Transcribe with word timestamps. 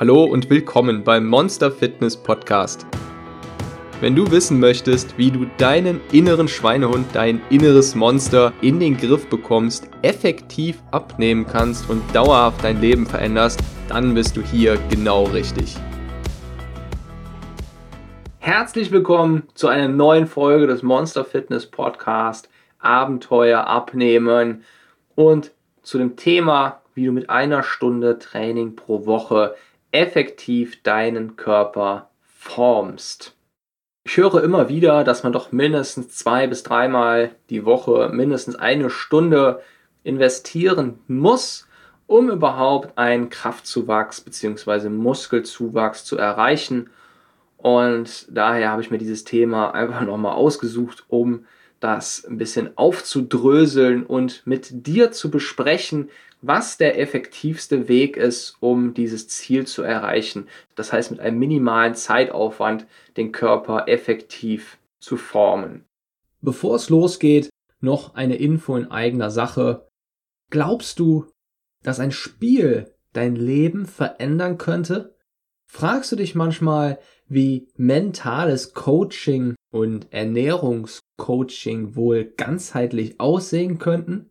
Hallo 0.00 0.24
und 0.24 0.48
willkommen 0.48 1.04
beim 1.04 1.26
Monster 1.26 1.70
Fitness 1.70 2.16
Podcast. 2.16 2.86
Wenn 4.00 4.16
du 4.16 4.30
wissen 4.30 4.58
möchtest, 4.58 5.18
wie 5.18 5.30
du 5.30 5.44
deinen 5.58 6.00
inneren 6.10 6.48
Schweinehund, 6.48 7.06
dein 7.12 7.42
inneres 7.50 7.94
Monster 7.94 8.54
in 8.62 8.80
den 8.80 8.96
Griff 8.96 9.28
bekommst, 9.28 9.90
effektiv 10.00 10.82
abnehmen 10.90 11.46
kannst 11.46 11.90
und 11.90 12.02
dauerhaft 12.16 12.64
dein 12.64 12.80
Leben 12.80 13.04
veränderst, 13.04 13.60
dann 13.90 14.14
bist 14.14 14.38
du 14.38 14.40
hier 14.40 14.78
genau 14.88 15.24
richtig. 15.24 15.76
Herzlich 18.38 18.90
willkommen 18.92 19.48
zu 19.52 19.68
einer 19.68 19.88
neuen 19.88 20.26
Folge 20.26 20.66
des 20.66 20.82
Monster 20.82 21.26
Fitness 21.26 21.66
Podcast 21.66 22.48
Abenteuer 22.78 23.66
abnehmen 23.66 24.64
und 25.14 25.52
zu 25.82 25.98
dem 25.98 26.16
Thema, 26.16 26.80
wie 26.94 27.04
du 27.04 27.12
mit 27.12 27.28
einer 27.28 27.62
Stunde 27.62 28.18
Training 28.18 28.76
pro 28.76 29.04
Woche 29.04 29.54
effektiv 29.92 30.82
deinen 30.82 31.36
Körper 31.36 32.10
formst. 32.22 33.36
Ich 34.04 34.16
höre 34.16 34.42
immer 34.42 34.68
wieder, 34.68 35.04
dass 35.04 35.22
man 35.22 35.32
doch 35.32 35.52
mindestens 35.52 36.16
zwei 36.16 36.46
bis 36.46 36.62
dreimal 36.62 37.36
die 37.50 37.64
Woche 37.64 38.10
mindestens 38.12 38.56
eine 38.56 38.90
Stunde 38.90 39.60
investieren 40.02 41.00
muss, 41.06 41.68
um 42.06 42.30
überhaupt 42.30 42.96
einen 42.98 43.28
Kraftzuwachs 43.28 44.22
bzw. 44.22 44.88
Muskelzuwachs 44.88 46.04
zu 46.04 46.16
erreichen. 46.16 46.90
Und 47.56 48.26
daher 48.30 48.70
habe 48.70 48.82
ich 48.82 48.90
mir 48.90 48.98
dieses 48.98 49.24
Thema 49.24 49.70
einfach 49.74 50.00
nochmal 50.00 50.32
ausgesucht, 50.32 51.04
um 51.08 51.44
das 51.80 52.24
ein 52.24 52.36
bisschen 52.36 52.76
aufzudröseln 52.76 54.04
und 54.04 54.46
mit 54.46 54.86
dir 54.86 55.12
zu 55.12 55.30
besprechen, 55.30 56.10
was 56.42 56.78
der 56.78 56.98
effektivste 56.98 57.88
Weg 57.88 58.16
ist, 58.16 58.56
um 58.60 58.94
dieses 58.94 59.28
Ziel 59.28 59.66
zu 59.66 59.82
erreichen. 59.82 60.48
Das 60.74 60.92
heißt, 60.92 61.10
mit 61.10 61.20
einem 61.20 61.38
minimalen 61.38 61.94
Zeitaufwand 61.94 62.86
den 63.16 63.32
Körper 63.32 63.88
effektiv 63.88 64.78
zu 65.00 65.16
formen. 65.16 65.84
Bevor 66.40 66.76
es 66.76 66.88
losgeht, 66.88 67.50
noch 67.80 68.14
eine 68.14 68.36
Info 68.36 68.76
in 68.76 68.90
eigener 68.90 69.30
Sache. 69.30 69.88
Glaubst 70.50 70.98
du, 70.98 71.26
dass 71.82 72.00
ein 72.00 72.12
Spiel 72.12 72.94
dein 73.12 73.36
Leben 73.36 73.86
verändern 73.86 74.58
könnte? 74.58 75.14
Fragst 75.66 76.12
du 76.12 76.16
dich 76.16 76.34
manchmal, 76.34 76.98
wie 77.30 77.68
mentales 77.76 78.74
Coaching 78.74 79.54
und 79.72 80.12
Ernährungscoaching 80.12 81.96
wohl 81.96 82.24
ganzheitlich 82.36 83.18
aussehen 83.20 83.78
könnten? 83.78 84.28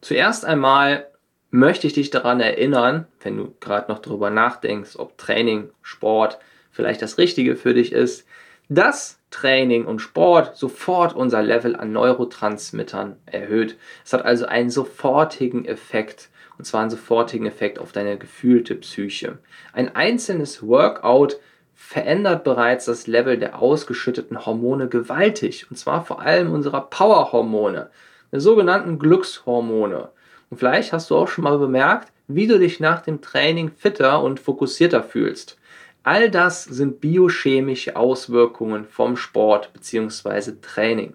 Zuerst 0.00 0.44
einmal 0.44 1.10
möchte 1.50 1.86
ich 1.86 1.92
dich 1.92 2.10
daran 2.10 2.40
erinnern, 2.40 3.06
wenn 3.20 3.36
du 3.36 3.54
gerade 3.60 3.90
noch 3.90 3.98
darüber 3.98 4.30
nachdenkst, 4.30 4.96
ob 4.96 5.18
Training, 5.18 5.70
Sport 5.82 6.38
vielleicht 6.70 7.02
das 7.02 7.18
Richtige 7.18 7.56
für 7.56 7.74
dich 7.74 7.92
ist, 7.92 8.24
dass 8.68 9.17
Training 9.30 9.84
und 9.84 10.00
Sport 10.00 10.56
sofort 10.56 11.14
unser 11.14 11.42
Level 11.42 11.76
an 11.76 11.92
Neurotransmittern 11.92 13.16
erhöht. 13.26 13.76
Es 14.04 14.12
hat 14.12 14.24
also 14.24 14.46
einen 14.46 14.70
sofortigen 14.70 15.64
Effekt, 15.64 16.30
und 16.56 16.64
zwar 16.64 16.80
einen 16.80 16.90
sofortigen 16.90 17.46
Effekt 17.46 17.78
auf 17.78 17.92
deine 17.92 18.16
gefühlte 18.16 18.74
Psyche. 18.74 19.38
Ein 19.72 19.94
einzelnes 19.94 20.66
Workout 20.66 21.38
verändert 21.74 22.42
bereits 22.42 22.86
das 22.86 23.06
Level 23.06 23.38
der 23.38 23.60
ausgeschütteten 23.60 24.44
Hormone 24.44 24.88
gewaltig, 24.88 25.66
und 25.70 25.76
zwar 25.76 26.04
vor 26.04 26.20
allem 26.20 26.52
unserer 26.52 26.80
Powerhormone, 26.82 27.90
der 28.32 28.40
sogenannten 28.40 28.98
Glückshormone. 28.98 30.08
Und 30.50 30.56
vielleicht 30.56 30.92
hast 30.92 31.10
du 31.10 31.16
auch 31.16 31.28
schon 31.28 31.44
mal 31.44 31.58
bemerkt, 31.58 32.12
wie 32.26 32.46
du 32.46 32.58
dich 32.58 32.80
nach 32.80 33.00
dem 33.02 33.20
Training 33.22 33.70
fitter 33.70 34.22
und 34.22 34.40
fokussierter 34.40 35.02
fühlst. 35.02 35.58
All 36.02 36.30
das 36.30 36.64
sind 36.64 37.00
biochemische 37.00 37.96
Auswirkungen 37.96 38.84
vom 38.84 39.16
Sport 39.16 39.72
bzw. 39.72 40.52
Training. 40.60 41.14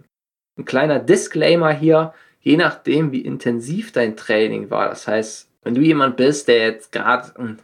Ein 0.58 0.66
kleiner 0.66 1.00
Disclaimer 1.00 1.72
hier, 1.72 2.14
je 2.42 2.58
nachdem 2.58 3.12
wie 3.12 3.22
intensiv 3.22 3.92
dein 3.92 4.16
Training 4.16 4.70
war, 4.70 4.90
das 4.90 5.08
heißt, 5.08 5.50
wenn 5.64 5.76
du 5.76 5.82
jemand 5.82 6.18
bist, 6.18 6.48
der 6.48 6.58
jetzt 6.58 6.92
gerade 6.92 7.34
ein 7.40 7.60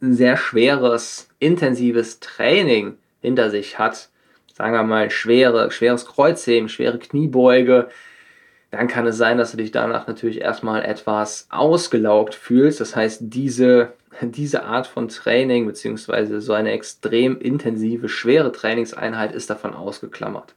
sehr 0.00 0.36
schweres, 0.36 1.28
intensives 1.38 2.20
Training 2.20 2.98
hinter 3.20 3.50
sich 3.50 3.78
hat, 3.78 4.10
sagen 4.52 4.72
wir 4.72 4.82
mal 4.82 5.10
schwere, 5.10 5.70
schweres 5.70 6.04
Kreuzheben, 6.04 6.68
schwere 6.68 6.98
Kniebeuge, 6.98 7.88
dann 8.70 8.88
kann 8.88 9.06
es 9.06 9.16
sein, 9.16 9.38
dass 9.38 9.52
du 9.52 9.56
dich 9.56 9.70
danach 9.70 10.06
natürlich 10.06 10.40
erstmal 10.40 10.84
etwas 10.84 11.46
ausgelaugt 11.50 12.34
fühlst. 12.34 12.80
Das 12.80 12.94
heißt, 12.94 13.20
diese 13.22 13.94
diese 14.22 14.64
Art 14.64 14.86
von 14.86 15.08
Training 15.08 15.66
beziehungsweise 15.66 16.40
so 16.40 16.52
eine 16.52 16.72
extrem 16.72 17.40
intensive, 17.40 18.08
schwere 18.08 18.52
Trainingseinheit 18.52 19.34
ist 19.34 19.50
davon 19.50 19.74
ausgeklammert. 19.74 20.54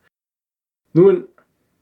Nun 0.93 1.25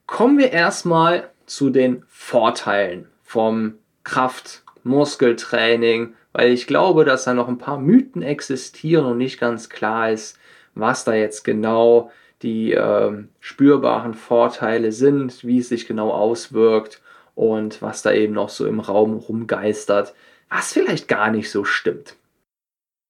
kommen 0.06 0.38
wir 0.38 0.52
erstmal 0.52 1.30
zu 1.46 1.70
den 1.70 2.04
Vorteilen 2.08 3.08
vom 3.24 3.76
Kraft-Muskeltraining, 4.04 6.14
weil 6.32 6.52
ich 6.52 6.68
glaube, 6.68 7.06
dass 7.06 7.24
da 7.24 7.34
noch 7.34 7.48
ein 7.48 7.58
paar 7.58 7.80
Mythen 7.80 8.22
existieren 8.22 9.06
und 9.06 9.18
nicht 9.18 9.40
ganz 9.40 9.70
klar 9.70 10.12
ist, 10.12 10.38
was 10.76 11.04
da 11.04 11.14
jetzt 11.14 11.44
genau 11.44 12.12
die 12.42 12.74
äh, 12.74 13.24
spürbaren 13.40 14.14
Vorteile 14.14 14.92
sind, 14.92 15.44
wie 15.44 15.60
es 15.60 15.70
sich 15.70 15.88
genau 15.88 16.12
auswirkt 16.12 17.02
und 17.36 17.82
was 17.82 18.02
da 18.02 18.12
eben 18.12 18.34
noch 18.34 18.50
so 18.50 18.66
im 18.66 18.80
Raum 18.80 19.16
rumgeistert 19.16 20.14
was 20.50 20.74
vielleicht 20.74 21.08
gar 21.08 21.32
nicht 21.32 21.52
so 21.52 21.64
stimmt. 21.64 22.16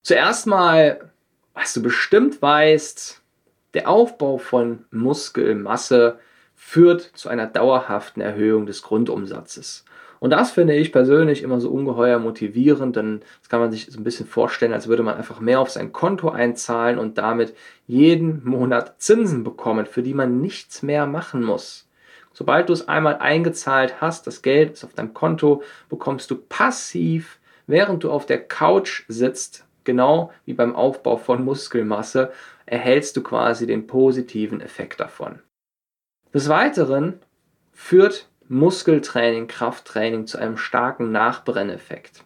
Zuerst 0.04 0.48
mal, 0.48 1.12
was 1.54 1.74
du 1.74 1.82
bestimmt 1.82 2.42
weißt, 2.42 3.22
der 3.74 3.90
Aufbau 3.90 4.38
von 4.38 4.86
Muskelmasse 4.92 6.20
führt 6.56 7.02
zu 7.16 7.30
einer 7.30 7.48
dauerhaften 7.48 8.22
Erhöhung 8.22 8.66
des 8.66 8.82
Grundumsatzes. 8.82 9.86
Und 10.20 10.32
das 10.32 10.52
finde 10.52 10.76
ich 10.76 10.92
persönlich 10.92 11.44
immer 11.44 11.62
so 11.62 11.70
ungeheuer 11.72 12.20
motivierend, 12.20 12.98
denn 12.98 13.22
das 13.40 13.50
kann 13.50 13.62
man 13.62 13.72
sich 13.72 13.86
so 13.90 14.00
ein 14.00 14.04
bisschen 14.04 14.28
vorstellen, 14.28 14.74
als 14.74 14.88
würde 14.88 15.04
man 15.04 15.16
einfach 15.16 15.40
mehr 15.40 15.62
auf 15.62 15.70
sein 15.70 15.94
Konto 15.94 16.30
einzahlen 16.30 17.00
und 17.00 17.18
damit 17.18 17.56
jeden 17.88 18.44
Monat 18.44 19.02
Zinsen 19.02 19.46
bekommen, 19.46 19.86
für 19.86 20.04
die 20.04 20.14
man 20.14 20.42
nichts 20.42 20.84
mehr 20.84 21.08
machen 21.08 21.42
muss. 21.44 21.89
Sobald 22.40 22.70
du 22.70 22.74
es 22.74 22.88
einmal 22.88 23.18
eingezahlt 23.18 24.00
hast, 24.00 24.26
das 24.26 24.42
Geld 24.42 24.72
ist 24.72 24.86
auf 24.86 24.94
deinem 24.94 25.14
Konto, 25.14 25.62
bekommst 25.90 26.32
du 26.32 26.38
passiv, 26.38 27.38
während 27.68 28.06
du 28.06 28.12
auf 28.12 28.26
der 28.26 28.42
Couch 28.42 29.04
sitzt, 29.10 29.68
genau 29.84 30.32
wie 30.46 30.54
beim 30.54 30.74
Aufbau 30.74 31.18
von 31.18 31.44
Muskelmasse, 31.44 32.32
erhältst 32.66 33.18
du 33.18 33.24
quasi 33.24 33.68
den 33.68 33.88
positiven 33.88 34.62
Effekt 34.62 35.02
davon. 35.02 35.40
Des 36.34 36.48
Weiteren 36.48 37.20
führt 37.74 38.30
Muskeltraining, 38.48 39.48
Krafttraining 39.48 40.26
zu 40.26 40.38
einem 40.38 40.56
starken 40.56 41.12
Nachbrenneffekt. 41.12 42.24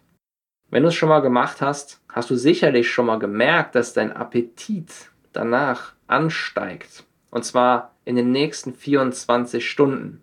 Wenn 0.70 0.84
du 0.84 0.90
es 0.90 0.94
schon 0.94 1.08
mal 1.08 1.22
gemacht 1.22 1.60
hast, 1.60 2.00
hast 2.08 2.30
du 2.30 2.36
sicherlich 2.36 2.88
schon 2.88 3.06
mal 3.06 3.18
gemerkt, 3.18 3.74
dass 3.74 3.94
dein 3.94 4.12
Appetit 4.12 5.10
danach 5.32 5.94
ansteigt. 6.06 7.02
Und 7.34 7.44
zwar 7.44 7.96
in 8.04 8.14
den 8.14 8.30
nächsten 8.30 8.74
24 8.74 9.68
Stunden. 9.68 10.22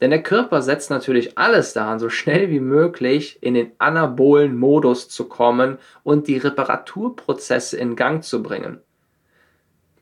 Denn 0.00 0.10
der 0.10 0.24
Körper 0.24 0.60
setzt 0.60 0.90
natürlich 0.90 1.38
alles 1.38 1.72
daran, 1.72 2.00
so 2.00 2.08
schnell 2.08 2.50
wie 2.50 2.58
möglich 2.58 3.38
in 3.42 3.54
den 3.54 3.70
anabolen 3.78 4.56
Modus 4.56 5.08
zu 5.08 5.28
kommen 5.28 5.78
und 6.02 6.26
die 6.26 6.36
Reparaturprozesse 6.36 7.76
in 7.76 7.94
Gang 7.94 8.24
zu 8.24 8.42
bringen. 8.42 8.80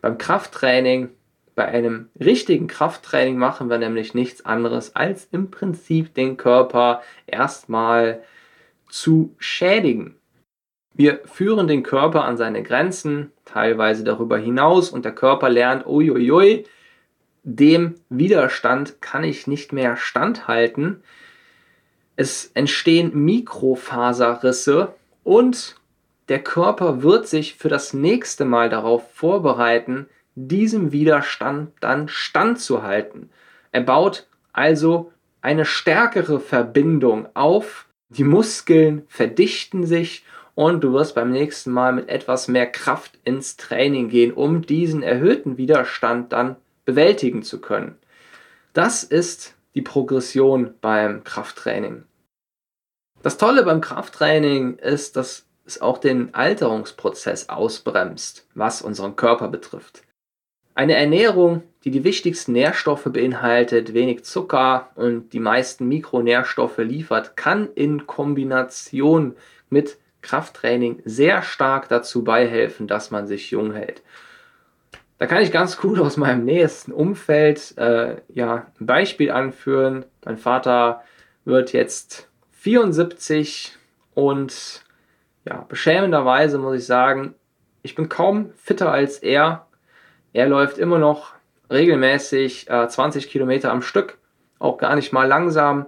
Beim 0.01 0.17
Krafttraining, 0.17 1.11
bei 1.55 1.67
einem 1.67 2.09
richtigen 2.19 2.69
Krafttraining 2.69 3.37
machen 3.37 3.69
wir 3.69 3.77
nämlich 3.77 4.15
nichts 4.15 4.47
anderes, 4.47 4.97
als 4.97 5.29
im 5.31 5.51
Prinzip 5.51 6.15
den 6.15 6.39
Körper 6.39 7.03
erstmal 7.27 8.23
zu 8.89 9.35
schädigen. 9.37 10.17
Wir 10.95 11.21
führen 11.25 11.67
den 11.67 11.83
Körper 11.83 12.25
an 12.25 12.37
seine 12.37 12.63
Grenzen, 12.63 13.33
teilweise 13.45 14.05
darüber 14.05 14.39
hinaus, 14.39 14.91
und 14.91 15.05
der 15.05 15.15
Körper 15.15 15.49
lernt, 15.51 15.87
uiuiui, 15.87 16.65
dem 17.43 17.97
Widerstand 18.09 19.03
kann 19.03 19.25
ich 19.25 19.47
nicht 19.47 19.73
mehr 19.73 19.97
standhalten. 19.97 21.03
Es 22.17 22.51
entstehen 22.55 23.13
Mikrofaserrisse 23.25 24.95
und 25.25 25.77
der 26.29 26.43
Körper 26.43 27.03
wird 27.03 27.27
sich 27.27 27.57
für 27.57 27.69
das 27.69 27.93
nächste 27.93 28.45
Mal 28.45 28.71
darauf 28.71 29.13
vorbereiten, 29.13 30.07
diesem 30.37 30.93
Widerstand 30.93 31.73
dann 31.81 32.09
standzuhalten. 32.09 33.31
Er 33.73 33.83
baut 33.83 34.27
also 34.53 35.13
eine 35.43 35.65
stärkere 35.65 36.41
Verbindung 36.41 37.29
auf, 37.35 37.87
die 38.09 38.25
Muskeln 38.25 39.03
verdichten 39.09 39.85
sich 39.85 40.25
und 40.55 40.83
du 40.85 40.93
wirst 40.93 41.15
beim 41.15 41.31
nächsten 41.31 41.71
Mal 41.71 41.93
mit 41.93 42.09
etwas 42.09 42.49
mehr 42.49 42.67
Kraft 42.67 43.19
ins 43.25 43.57
Training 43.57 44.09
gehen, 44.09 44.33
um 44.33 44.63
diesen 44.63 45.03
erhöhten 45.03 45.57
Widerstand 45.57 46.33
dann 46.33 46.57
bewältigen 46.85 47.43
zu 47.43 47.61
können. 47.61 47.99
Das 48.73 49.03
ist 49.03 49.55
die 49.75 49.83
Progression 49.83 50.75
beim 50.81 51.25
Krafttraining. 51.25 52.05
Das 53.23 53.39
Tolle 53.39 53.65
beim 53.65 53.81
Krafttraining 53.81 54.77
ist, 54.77 55.17
dass 55.17 55.47
es 55.65 55.81
auch 55.81 55.99
den 55.99 56.35
Alterungsprozess 56.35 57.49
ausbremst, 57.49 58.47
was 58.55 58.83
unseren 58.83 59.17
Körper 59.17 59.49
betrifft. 59.49 60.03
Eine 60.75 60.95
Ernährung, 60.95 61.63
die 61.85 61.91
die 61.91 62.05
wichtigsten 62.05 62.53
Nährstoffe 62.53 63.05
beinhaltet, 63.05 63.95
wenig 63.95 64.25
Zucker 64.25 64.91
und 64.97 65.33
die 65.33 65.41
meisten 65.41 65.87
Mikronährstoffe 65.87 66.79
liefert, 66.79 67.37
kann 67.37 67.69
in 67.75 68.07
Kombination 68.07 69.37
mit 69.71 69.99
Krafttraining 70.25 71.03
sehr 71.05 71.43
stark 71.43 71.89
dazu 71.89 72.25
beihelfen, 72.25 72.89
dass 72.89 73.11
man 73.11 73.27
sich 73.27 73.51
jung 73.51 73.73
hält. 73.73 74.03
Da 75.19 75.27
kann 75.27 75.43
ich 75.43 75.53
ganz 75.53 75.77
gut 75.77 76.01
aus 76.01 76.17
meinem 76.17 76.45
nächsten 76.45 76.91
Umfeld 76.91 77.79
äh, 77.79 78.17
ja, 78.29 78.67
ein 78.81 78.87
Beispiel 78.87 79.31
anführen. 79.31 80.05
Mein 80.25 80.39
Vater 80.39 81.03
wird 81.45 81.73
jetzt 81.73 82.29
74 82.53 83.77
und 84.15 84.85
ja, 85.45 85.65
beschämenderweise 85.69 86.59
muss 86.59 86.77
ich 86.79 86.87
sagen, 86.87 87.35
ich 87.83 87.95
bin 87.95 88.09
kaum 88.09 88.51
fitter 88.57 88.91
als 88.91 89.19
er. 89.19 89.67
Er 90.33 90.49
läuft 90.49 90.79
immer 90.79 90.99
noch 90.99 91.35
regelmäßig 91.71 92.69
äh, 92.69 92.89
20 92.89 93.29
Kilometer 93.29 93.71
am 93.71 93.83
Stück, 93.83 94.19
auch 94.59 94.79
gar 94.79 94.97
nicht 94.97 95.13
mal 95.13 95.29
langsam. 95.29 95.87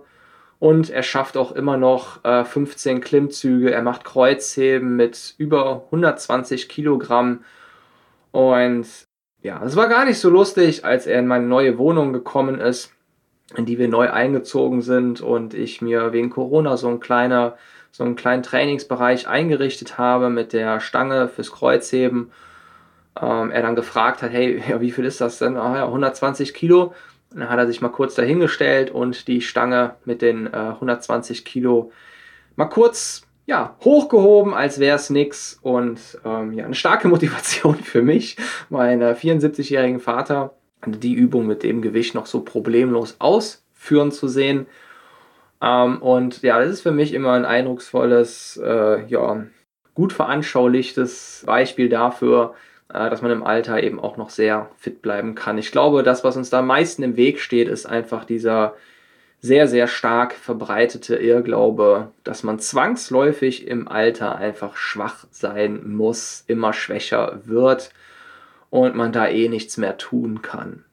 Und 0.58 0.90
er 0.90 1.02
schafft 1.02 1.36
auch 1.36 1.52
immer 1.52 1.76
noch 1.76 2.24
äh, 2.24 2.44
15 2.44 3.00
Klimmzüge. 3.00 3.72
Er 3.72 3.82
macht 3.82 4.04
Kreuzheben 4.04 4.96
mit 4.96 5.34
über 5.36 5.84
120 5.86 6.68
Kilogramm. 6.68 7.44
Und 8.32 8.86
ja, 9.42 9.62
es 9.64 9.76
war 9.76 9.88
gar 9.88 10.04
nicht 10.04 10.18
so 10.18 10.30
lustig, 10.30 10.84
als 10.84 11.06
er 11.06 11.18
in 11.18 11.26
meine 11.26 11.46
neue 11.46 11.78
Wohnung 11.78 12.12
gekommen 12.12 12.58
ist, 12.58 12.92
in 13.54 13.66
die 13.66 13.78
wir 13.78 13.88
neu 13.88 14.10
eingezogen 14.10 14.82
sind 14.82 15.20
und 15.20 15.54
ich 15.54 15.82
mir 15.82 16.12
wegen 16.12 16.30
Corona 16.30 16.76
so 16.76 16.88
ein 16.88 17.00
kleiner, 17.00 17.56
so 17.92 18.02
einen 18.02 18.16
kleinen 18.16 18.42
Trainingsbereich 18.42 19.28
eingerichtet 19.28 19.98
habe 19.98 20.30
mit 20.30 20.52
der 20.52 20.80
Stange 20.80 21.28
fürs 21.28 21.52
Kreuzheben. 21.52 22.32
Ähm, 23.20 23.50
er 23.50 23.62
dann 23.62 23.76
gefragt 23.76 24.22
hat, 24.22 24.32
hey, 24.32 24.62
ja, 24.68 24.80
wie 24.80 24.90
viel 24.90 25.04
ist 25.04 25.20
das 25.20 25.38
denn? 25.38 25.56
Ah, 25.56 25.76
ja, 25.76 25.84
120 25.86 26.54
Kilo. 26.54 26.94
Dann 27.36 27.50
hat 27.50 27.58
er 27.58 27.66
sich 27.66 27.80
mal 27.80 27.90
kurz 27.90 28.14
dahingestellt 28.14 28.90
und 28.90 29.28
die 29.28 29.40
Stange 29.42 29.96
mit 30.04 30.22
den 30.22 30.46
äh, 30.46 30.56
120 30.56 31.44
Kilo 31.44 31.92
mal 32.56 32.66
kurz 32.66 33.26
ja, 33.44 33.76
hochgehoben, 33.84 34.54
als 34.54 34.80
wäre 34.80 34.96
es 34.96 35.10
nix. 35.10 35.58
Und 35.62 36.00
ähm, 36.24 36.52
ja, 36.52 36.64
eine 36.64 36.74
starke 36.74 37.08
Motivation 37.08 37.76
für 37.76 38.02
mich, 38.02 38.36
meinen 38.68 39.14
74-jährigen 39.14 40.00
Vater, 40.00 40.54
die 40.84 41.14
Übung 41.14 41.46
mit 41.46 41.62
dem 41.62 41.82
Gewicht 41.82 42.14
noch 42.14 42.26
so 42.26 42.40
problemlos 42.40 43.16
ausführen 43.18 44.12
zu 44.12 44.28
sehen. 44.28 44.66
Ähm, 45.60 46.02
und 46.02 46.42
ja, 46.42 46.58
das 46.60 46.70
ist 46.70 46.80
für 46.82 46.92
mich 46.92 47.14
immer 47.14 47.32
ein 47.32 47.44
eindrucksvolles, 47.44 48.60
äh, 48.62 49.06
ja, 49.06 49.44
gut 49.94 50.12
veranschaulichtes 50.12 51.44
Beispiel 51.46 51.88
dafür, 51.88 52.54
dass 52.88 53.22
man 53.22 53.30
im 53.30 53.42
Alter 53.44 53.82
eben 53.82 53.98
auch 53.98 54.16
noch 54.16 54.30
sehr 54.30 54.70
fit 54.76 55.02
bleiben 55.02 55.34
kann. 55.34 55.58
Ich 55.58 55.72
glaube, 55.72 56.02
das, 56.02 56.24
was 56.24 56.36
uns 56.36 56.50
da 56.50 56.60
am 56.60 56.66
meisten 56.66 57.02
im 57.02 57.16
Weg 57.16 57.40
steht, 57.40 57.68
ist 57.68 57.86
einfach 57.86 58.24
dieser 58.24 58.74
sehr, 59.40 59.68
sehr 59.68 59.86
stark 59.86 60.32
verbreitete 60.32 61.16
Irrglaube, 61.16 62.12
dass 62.24 62.42
man 62.42 62.58
zwangsläufig 62.58 63.66
im 63.66 63.86
Alter 63.86 64.36
einfach 64.36 64.76
schwach 64.76 65.26
sein 65.30 65.88
muss, 65.88 66.44
immer 66.46 66.72
schwächer 66.72 67.40
wird 67.44 67.90
und 68.70 68.96
man 68.96 69.12
da 69.12 69.28
eh 69.28 69.48
nichts 69.48 69.76
mehr 69.76 69.98
tun 69.98 70.42
kann. 70.42 70.84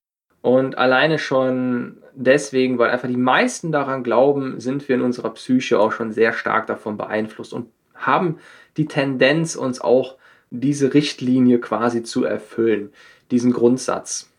Und 0.41 0.77
alleine 0.77 1.19
schon 1.19 1.97
deswegen, 2.13 2.77
weil 2.77 2.89
einfach 2.89 3.07
die 3.07 3.17
meisten 3.17 3.71
daran 3.71 4.03
glauben, 4.03 4.59
sind 4.59 4.87
wir 4.87 4.95
in 4.95 5.01
unserer 5.01 5.33
Psyche 5.33 5.79
auch 5.79 5.91
schon 5.91 6.11
sehr 6.11 6.33
stark 6.33 6.67
davon 6.67 6.97
beeinflusst 6.97 7.53
und 7.53 7.69
haben 7.95 8.39
die 8.75 8.87
Tendenz, 8.87 9.55
uns 9.55 9.79
auch 9.79 10.17
diese 10.61 10.93
Richtlinie 10.93 11.59
quasi 11.59 12.03
zu 12.03 12.23
erfüllen, 12.23 12.91
diesen 13.31 13.51
Grundsatz. 13.51 14.29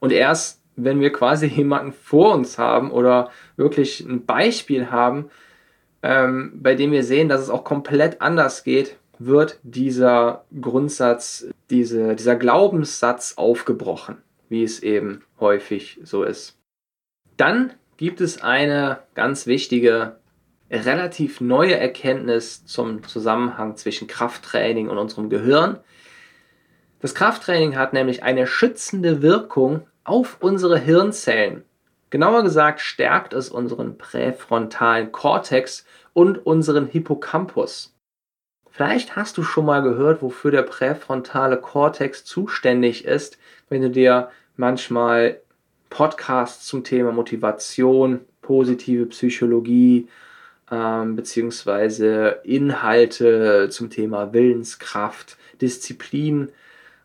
Und 0.00 0.12
erst 0.12 0.60
wenn 0.76 1.00
wir 1.00 1.12
quasi 1.12 1.46
jemanden 1.56 1.92
vor 1.92 2.34
uns 2.34 2.58
haben 2.58 2.90
oder 2.90 3.30
wirklich 3.56 4.00
ein 4.00 4.24
Beispiel 4.24 4.90
haben, 4.90 5.30
ähm, 6.02 6.52
bei 6.54 6.74
dem 6.74 6.92
wir 6.92 7.04
sehen, 7.04 7.28
dass 7.28 7.40
es 7.40 7.50
auch 7.50 7.64
komplett 7.64 8.22
anders 8.22 8.64
geht, 8.64 8.96
wird 9.18 9.58
dieser 9.64 10.44
Grundsatz, 10.60 11.48
diese, 11.70 12.14
dieser 12.14 12.36
Glaubenssatz 12.36 13.34
aufgebrochen, 13.36 14.18
wie 14.48 14.62
es 14.62 14.80
eben 14.80 15.24
häufig 15.40 15.98
so 16.04 16.22
ist. 16.22 16.56
Dann 17.36 17.72
gibt 17.96 18.20
es 18.20 18.40
eine 18.40 19.00
ganz 19.14 19.48
wichtige, 19.48 20.16
relativ 20.70 21.40
neue 21.40 21.76
Erkenntnis 21.76 22.64
zum 22.66 23.02
Zusammenhang 23.02 23.76
zwischen 23.76 24.08
Krafttraining 24.08 24.88
und 24.88 24.98
unserem 24.98 25.30
Gehirn. 25.30 25.78
Das 27.00 27.14
Krafttraining 27.14 27.76
hat 27.76 27.92
nämlich 27.92 28.22
eine 28.22 28.46
schützende 28.46 29.22
Wirkung 29.22 29.86
auf 30.04 30.38
unsere 30.40 30.78
Hirnzellen. 30.78 31.64
Genauer 32.10 32.42
gesagt 32.42 32.80
stärkt 32.80 33.34
es 33.34 33.50
unseren 33.50 33.98
präfrontalen 33.98 35.12
Kortex 35.12 35.84
und 36.12 36.44
unseren 36.44 36.86
Hippocampus. 36.86 37.94
Vielleicht 38.70 39.16
hast 39.16 39.36
du 39.36 39.42
schon 39.42 39.66
mal 39.66 39.82
gehört, 39.82 40.22
wofür 40.22 40.50
der 40.50 40.62
präfrontale 40.62 41.58
Kortex 41.58 42.24
zuständig 42.24 43.04
ist, 43.04 43.38
wenn 43.68 43.82
du 43.82 43.90
dir 43.90 44.30
manchmal 44.56 45.40
Podcasts 45.90 46.66
zum 46.66 46.84
Thema 46.84 47.12
Motivation, 47.12 48.20
positive 48.40 49.06
Psychologie 49.06 50.08
ähm, 50.70 51.16
beziehungsweise 51.16 52.40
Inhalte 52.44 53.68
zum 53.70 53.90
Thema 53.90 54.32
Willenskraft, 54.32 55.36
Disziplin 55.60 56.50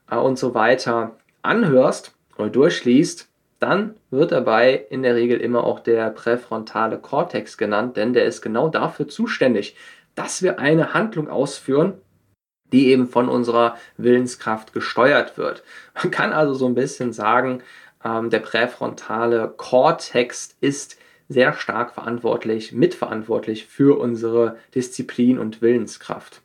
äh, 0.10 0.16
und 0.16 0.38
so 0.38 0.54
weiter 0.54 1.18
anhörst 1.42 2.14
oder 2.38 2.50
durchliest, 2.50 3.30
dann 3.60 3.96
wird 4.12 4.32
dabei 4.32 4.86
in 4.90 5.04
der 5.04 5.16
Regel 5.16 5.40
immer 5.40 5.64
auch 5.64 5.80
der 5.80 6.10
präfrontale 6.10 7.00
Kortex 7.00 7.58
genannt, 7.58 7.96
denn 7.96 8.14
der 8.14 8.26
ist 8.26 8.42
genau 8.42 8.68
dafür 8.68 9.08
zuständig, 9.08 9.76
dass 10.16 10.44
wir 10.44 10.60
eine 10.60 10.94
Handlung 10.94 11.30
ausführen, 11.30 11.94
die 12.74 12.88
eben 12.88 13.08
von 13.08 13.30
unserer 13.30 13.78
Willenskraft 13.98 14.74
gesteuert 14.74 15.38
wird. 15.38 15.64
Man 15.96 16.12
kann 16.12 16.34
also 16.34 16.54
so 16.54 16.66
ein 16.66 16.76
bisschen 16.76 17.14
sagen, 17.14 17.64
ähm, 18.04 18.30
der 18.30 18.40
präfrontale 18.40 19.54
Kortex 19.56 20.58
ist 20.60 20.98
sehr 21.30 21.54
stark 21.54 21.94
verantwortlich, 21.94 22.72
mitverantwortlich 22.72 23.66
für 23.66 24.00
unsere 24.00 24.58
Disziplin 24.76 25.40
und 25.40 25.62
Willenskraft. 25.62 26.42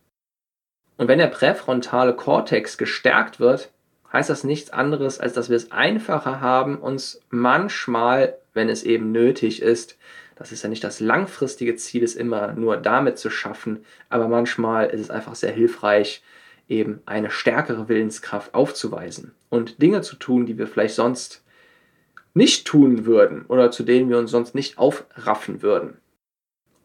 Und 0.97 1.09
wenn 1.09 1.19
der 1.19 1.29
präfrontale 1.29 2.15
Kortex 2.15 2.79
gestärkt 2.79 3.41
wird, 3.41 3.71
heißt 4.13 4.31
das 4.31 4.45
nichts 4.45 4.71
anderes, 4.71 5.21
als 5.21 5.33
dass 5.33 5.49
wir 5.49 5.57
es 5.57 5.71
einfacher 5.71 6.41
haben, 6.41 6.79
uns 6.79 7.21
manchmal, 7.31 8.37
wenn 8.55 8.69
es 8.69 8.83
eben 8.83 9.13
nötig 9.13 9.63
ist, 9.63 9.97
das 10.37 10.53
ist 10.53 10.63
ja 10.63 10.69
nicht 10.69 10.85
das 10.85 11.01
langfristige 11.01 11.75
Ziel, 11.77 12.05
es 12.05 12.15
immer 12.15 12.53
nur 12.53 12.77
damit 12.77 13.19
zu 13.19 13.29
schaffen, 13.29 13.85
aber 14.09 14.29
manchmal 14.29 14.87
ist 14.87 15.01
es 15.01 15.11
einfach 15.11 15.35
sehr 15.35 15.53
hilfreich, 15.53 16.23
eben 16.69 17.01
eine 17.07 17.31
stärkere 17.31 17.89
Willenskraft 17.89 18.55
aufzuweisen 18.55 19.35
und 19.49 19.83
Dinge 19.83 20.03
zu 20.03 20.17
tun, 20.17 20.47
die 20.47 20.59
wir 20.59 20.67
vielleicht 20.67 20.95
sonst 20.95 21.43
nicht 22.39 22.67
tun 22.67 23.05
würden 23.05 23.45
oder 23.49 23.71
zu 23.71 23.83
denen 23.83 24.09
wir 24.09 24.17
uns 24.17 24.31
sonst 24.31 24.55
nicht 24.55 24.79
aufraffen 24.79 25.61
würden. 25.61 25.99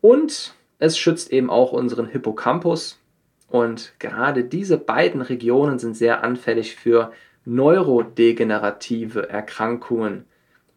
Und 0.01 0.55
es 0.79 0.97
schützt 0.97 1.31
eben 1.31 1.49
auch 1.49 1.71
unseren 1.71 2.07
Hippocampus. 2.07 2.99
Und 3.47 3.93
gerade 3.99 4.43
diese 4.43 4.77
beiden 4.77 5.21
Regionen 5.21 5.79
sind 5.79 5.95
sehr 5.95 6.23
anfällig 6.23 6.75
für 6.75 7.13
neurodegenerative 7.45 9.29
Erkrankungen, 9.29 10.25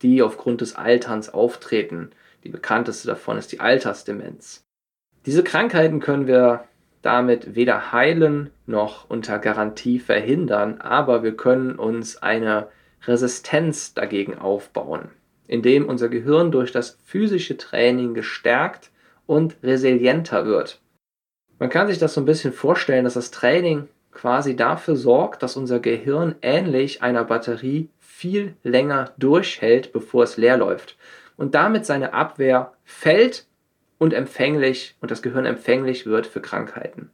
die 0.03 0.23
aufgrund 0.23 0.61
des 0.61 0.77
Alterns 0.77 1.33
auftreten. 1.33 2.11
Die 2.45 2.51
bekannteste 2.51 3.09
davon 3.09 3.39
ist 3.39 3.51
die 3.51 3.61
Altersdemenz. 3.61 4.63
Diese 5.25 5.43
Krankheiten 5.43 6.01
können 6.01 6.27
wir 6.27 6.65
damit 7.03 7.55
weder 7.55 7.93
heilen 7.93 8.51
noch 8.67 9.09
unter 9.09 9.39
Garantie 9.39 9.99
verhindern, 9.99 10.81
aber 10.81 11.23
wir 11.23 11.37
können 11.37 11.77
uns 11.77 12.23
eine 12.23 12.69
Resistenz 13.07 13.95
dagegen 13.95 14.39
aufbauen, 14.39 15.11
indem 15.47 15.89
unser 15.89 16.09
Gehirn 16.09 16.51
durch 16.51 16.73
das 16.73 16.99
physische 17.05 17.57
Training 17.57 18.15
gestärkt 18.15 18.91
und 19.27 19.57
resilienter 19.63 20.47
wird. 20.47 20.81
Man 21.59 21.71
kann 21.71 21.89
sich 21.89 21.99
das 21.99 22.15
so 22.15 22.21
ein 22.21 22.27
bisschen 22.27 22.53
vorstellen, 22.53 23.05
dass 23.05 23.15
das 23.15 23.31
Training 23.31 23.89
quasi 24.13 24.57
dafür 24.57 24.97
sorgt, 24.97 25.43
dass 25.43 25.57
unser 25.57 25.81
Gehirn 25.81 26.37
ähnlich 26.43 27.03
einer 27.03 27.25
Batterie 27.25 27.91
viel 27.99 28.57
länger 28.63 29.13
durchhält, 29.19 29.93
bevor 29.93 30.25
es 30.25 30.37
leer 30.37 30.57
läuft 30.57 30.97
und 31.37 31.55
damit 31.55 31.87
seine 31.87 32.15
Abwehr 32.15 32.73
fällt 32.85 33.47
und 33.99 34.13
empfänglich 34.13 34.97
und 35.01 35.11
das 35.11 35.23
Gehirn 35.23 35.47
empfänglich 35.47 36.07
wird 36.07 36.27
für 36.27 36.41
Krankheiten. 36.41 37.11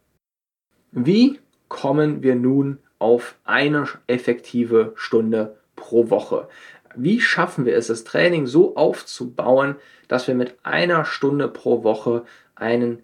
Wie 0.91 1.39
kommen 1.67 2.23
wir 2.23 2.35
nun 2.35 2.79
auf 2.99 3.35
eine 3.43 3.87
effektive 4.07 4.93
Stunde 4.95 5.57
pro 5.83 6.09
Woche? 6.09 6.47
Wie 6.95 7.19
schaffen 7.19 7.65
wir 7.65 7.75
es, 7.75 7.87
das 7.87 8.03
Training 8.03 8.47
so 8.47 8.75
aufzubauen, 8.75 9.75
dass 10.07 10.27
wir 10.27 10.35
mit 10.35 10.55
einer 10.63 11.05
Stunde 11.05 11.47
pro 11.49 11.83
Woche 11.83 12.23
einen 12.55 13.03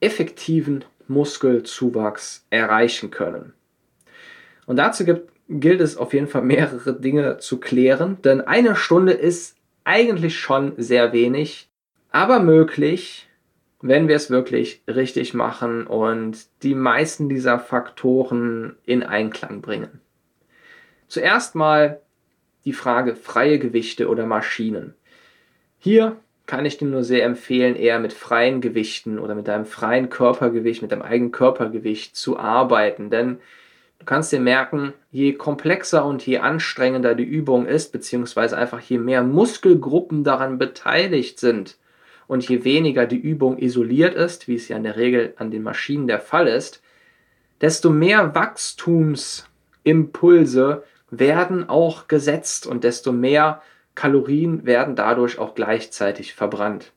effektiven 0.00 0.84
Muskelzuwachs 1.06 2.46
erreichen 2.50 3.10
können? 3.10 3.52
Und 4.66 4.76
dazu 4.76 5.04
gibt, 5.04 5.30
gilt 5.48 5.82
es 5.82 5.98
auf 5.98 6.14
jeden 6.14 6.28
Fall 6.28 6.42
mehrere 6.42 6.98
Dinge 6.98 7.36
zu 7.38 7.60
klären, 7.60 8.18
denn 8.22 8.40
eine 8.40 8.76
Stunde 8.76 9.12
ist 9.12 9.56
eigentlich 9.84 10.38
schon 10.38 10.72
sehr 10.78 11.12
wenig, 11.12 11.68
aber 12.10 12.40
möglich, 12.40 13.28
wenn 13.82 14.08
wir 14.08 14.16
es 14.16 14.30
wirklich 14.30 14.82
richtig 14.88 15.34
machen 15.34 15.86
und 15.86 16.46
die 16.62 16.74
meisten 16.74 17.28
dieser 17.28 17.58
Faktoren 17.58 18.76
in 18.86 19.02
Einklang 19.02 19.60
bringen. 19.60 20.00
Zuerst 21.08 21.54
mal 21.54 22.00
die 22.64 22.72
Frage 22.72 23.16
freie 23.16 23.58
Gewichte 23.58 24.08
oder 24.08 24.26
Maschinen. 24.26 24.94
Hier 25.78 26.16
kann 26.46 26.66
ich 26.66 26.78
dir 26.78 26.88
nur 26.88 27.04
sehr 27.04 27.24
empfehlen, 27.24 27.76
eher 27.76 27.98
mit 27.98 28.12
freien 28.12 28.60
Gewichten 28.60 29.18
oder 29.18 29.34
mit 29.34 29.48
deinem 29.48 29.66
freien 29.66 30.10
Körpergewicht, 30.10 30.82
mit 30.82 30.92
deinem 30.92 31.02
eigenen 31.02 31.32
Körpergewicht 31.32 32.16
zu 32.16 32.38
arbeiten, 32.38 33.10
denn 33.10 33.38
Du 34.04 34.06
kannst 34.06 34.32
dir 34.32 34.40
merken, 34.40 34.92
je 35.12 35.32
komplexer 35.32 36.04
und 36.04 36.26
je 36.26 36.38
anstrengender 36.38 37.14
die 37.14 37.24
Übung 37.24 37.64
ist, 37.64 37.90
beziehungsweise 37.90 38.58
einfach 38.58 38.80
je 38.80 38.98
mehr 38.98 39.22
Muskelgruppen 39.22 40.24
daran 40.24 40.58
beteiligt 40.58 41.40
sind 41.40 41.78
und 42.26 42.46
je 42.46 42.64
weniger 42.64 43.06
die 43.06 43.16
Übung 43.16 43.56
isoliert 43.56 44.14
ist, 44.14 44.46
wie 44.46 44.56
es 44.56 44.68
ja 44.68 44.76
in 44.76 44.82
der 44.82 44.98
Regel 44.98 45.32
an 45.38 45.50
den 45.50 45.62
Maschinen 45.62 46.06
der 46.06 46.20
Fall 46.20 46.48
ist, 46.48 46.82
desto 47.62 47.88
mehr 47.88 48.34
Wachstumsimpulse 48.34 50.84
werden 51.18 51.68
auch 51.68 52.08
gesetzt 52.08 52.66
und 52.66 52.84
desto 52.84 53.12
mehr 53.12 53.62
Kalorien 53.94 54.66
werden 54.66 54.96
dadurch 54.96 55.38
auch 55.38 55.54
gleichzeitig 55.54 56.34
verbrannt. 56.34 56.92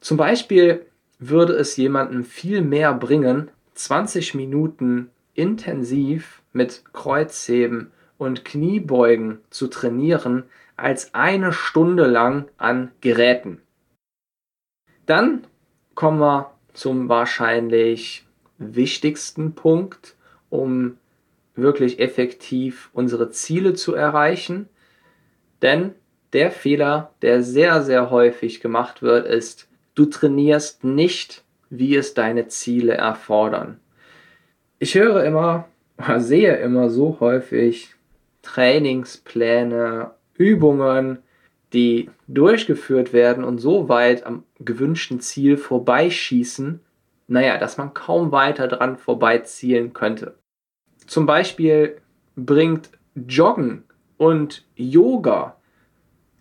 Zum 0.00 0.16
Beispiel 0.16 0.86
würde 1.18 1.54
es 1.54 1.76
jemandem 1.76 2.24
viel 2.24 2.60
mehr 2.60 2.92
bringen, 2.92 3.50
20 3.74 4.34
Minuten 4.34 5.10
intensiv 5.34 6.42
mit 6.52 6.84
Kreuzheben 6.92 7.92
und 8.18 8.44
Kniebeugen 8.44 9.40
zu 9.50 9.68
trainieren 9.68 10.44
als 10.76 11.14
eine 11.14 11.52
Stunde 11.52 12.06
lang 12.06 12.48
an 12.56 12.90
Geräten. 13.00 13.60
Dann 15.06 15.46
kommen 15.94 16.20
wir 16.20 16.52
zum 16.72 17.08
wahrscheinlich 17.08 18.26
wichtigsten 18.58 19.54
Punkt, 19.54 20.16
um 20.50 20.98
wirklich 21.54 22.00
effektiv 22.00 22.90
unsere 22.92 23.30
Ziele 23.30 23.74
zu 23.74 23.94
erreichen. 23.94 24.68
Denn 25.62 25.94
der 26.32 26.50
Fehler, 26.50 27.12
der 27.22 27.42
sehr, 27.42 27.82
sehr 27.82 28.10
häufig 28.10 28.60
gemacht 28.60 29.02
wird, 29.02 29.26
ist, 29.26 29.68
du 29.94 30.06
trainierst 30.06 30.84
nicht, 30.84 31.44
wie 31.70 31.96
es 31.96 32.14
deine 32.14 32.48
Ziele 32.48 32.94
erfordern 32.94 33.80
ich 34.84 34.94
höre 34.94 35.24
immer, 35.24 35.68
sehe 36.18 36.56
immer 36.56 36.90
so 36.90 37.18
häufig 37.20 37.94
Trainingspläne, 38.42 40.10
Übungen, 40.34 41.18
die 41.72 42.10
durchgeführt 42.28 43.14
werden 43.14 43.44
und 43.44 43.58
so 43.58 43.88
weit 43.88 44.26
am 44.26 44.44
gewünschten 44.58 45.20
Ziel 45.20 45.56
vorbeischießen, 45.56 46.80
naja, 47.26 47.56
dass 47.56 47.78
man 47.78 47.94
kaum 47.94 48.30
weiter 48.30 48.68
dran 48.68 48.98
vorbeizielen 48.98 49.94
könnte. 49.94 50.34
Zum 51.06 51.26
Beispiel 51.26 51.98
bringt 52.36 52.90
Joggen 53.14 53.84
und 54.16 54.64
Yoga 54.74 55.56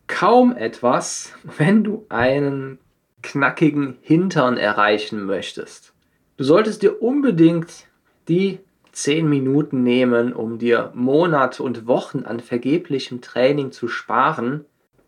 kaum 0.08 0.56
etwas, 0.56 1.34
wenn 1.58 1.84
du 1.84 2.06
einen 2.10 2.80
knackigen 3.22 3.98
Hintern 4.02 4.58
erreichen 4.58 5.26
möchtest. 5.26 5.94
Du 6.38 6.44
solltest 6.44 6.82
dir 6.82 7.02
unbedingt 7.02 7.88
die 8.28 8.60
zehn 8.92 9.28
Minuten 9.28 9.84
nehmen, 9.84 10.34
um 10.34 10.60
dir 10.60 10.92
Monate 10.94 11.64
und 11.64 11.88
Wochen 11.88 12.24
an 12.26 12.40
vergeblichem 12.40 13.22
Training 13.22 13.72
zu 13.72 13.88
sparen, 13.88 14.66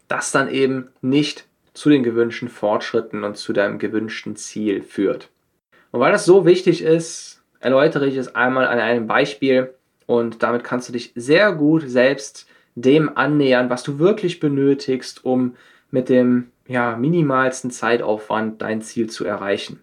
das 0.08 0.32
dann 0.32 0.50
eben 0.50 0.90
nicht 1.02 1.48
zu 1.74 1.90
den 1.90 2.04
gewünschten 2.04 2.50
Fortschritten 2.50 3.24
und 3.24 3.38
zu 3.38 3.54
deinem 3.54 3.80
gewünschten 3.80 4.36
Ziel 4.36 4.82
führt. 4.82 5.30
Und 5.92 6.00
weil 6.00 6.12
das 6.12 6.26
so 6.26 6.46
wichtig 6.46 6.82
ist, 6.82 7.44
erläutere 7.66 8.06
ich 8.06 8.16
es 8.16 8.36
einmal 8.36 8.68
an 8.68 8.78
einem 8.78 9.08
Beispiel 9.08 9.74
und 10.06 10.44
damit 10.44 10.64
kannst 10.64 10.88
du 10.88 10.94
dich 10.94 11.14
sehr 11.16 11.52
gut 11.52 11.84
selbst 11.88 12.48
dem 12.76 13.18
annähern, 13.18 13.72
was 13.72 13.82
du 13.82 13.98
wirklich 13.98 14.40
benötigst, 14.40 15.26
um 15.26 15.56
mit 15.90 16.08
dem 16.08 16.52
ja, 16.68 16.96
minimalsten 16.96 17.72
Zeitaufwand 17.72 18.62
dein 18.62 18.84
Ziel 18.84 19.10
zu 19.10 19.26
erreichen. 19.26 19.82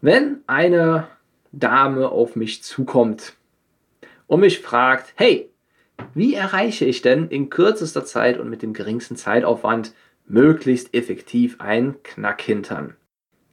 Wenn 0.00 0.40
eine 0.48 1.06
Dame 1.52 2.08
auf 2.08 2.34
mich 2.34 2.64
zukommt 2.64 3.34
und 4.26 4.40
mich 4.40 4.60
fragt, 4.60 5.12
hey, 5.14 5.48
wie 6.14 6.34
erreiche 6.34 6.84
ich 6.84 7.00
denn 7.00 7.28
in 7.28 7.48
kürzester 7.48 8.04
Zeit 8.04 8.40
und 8.40 8.50
mit 8.50 8.62
dem 8.62 8.72
geringsten 8.72 9.14
Zeitaufwand 9.14 9.94
möglichst 10.26 10.92
effektiv 10.94 11.60
einen 11.60 12.02
Knackhintern? 12.02 12.96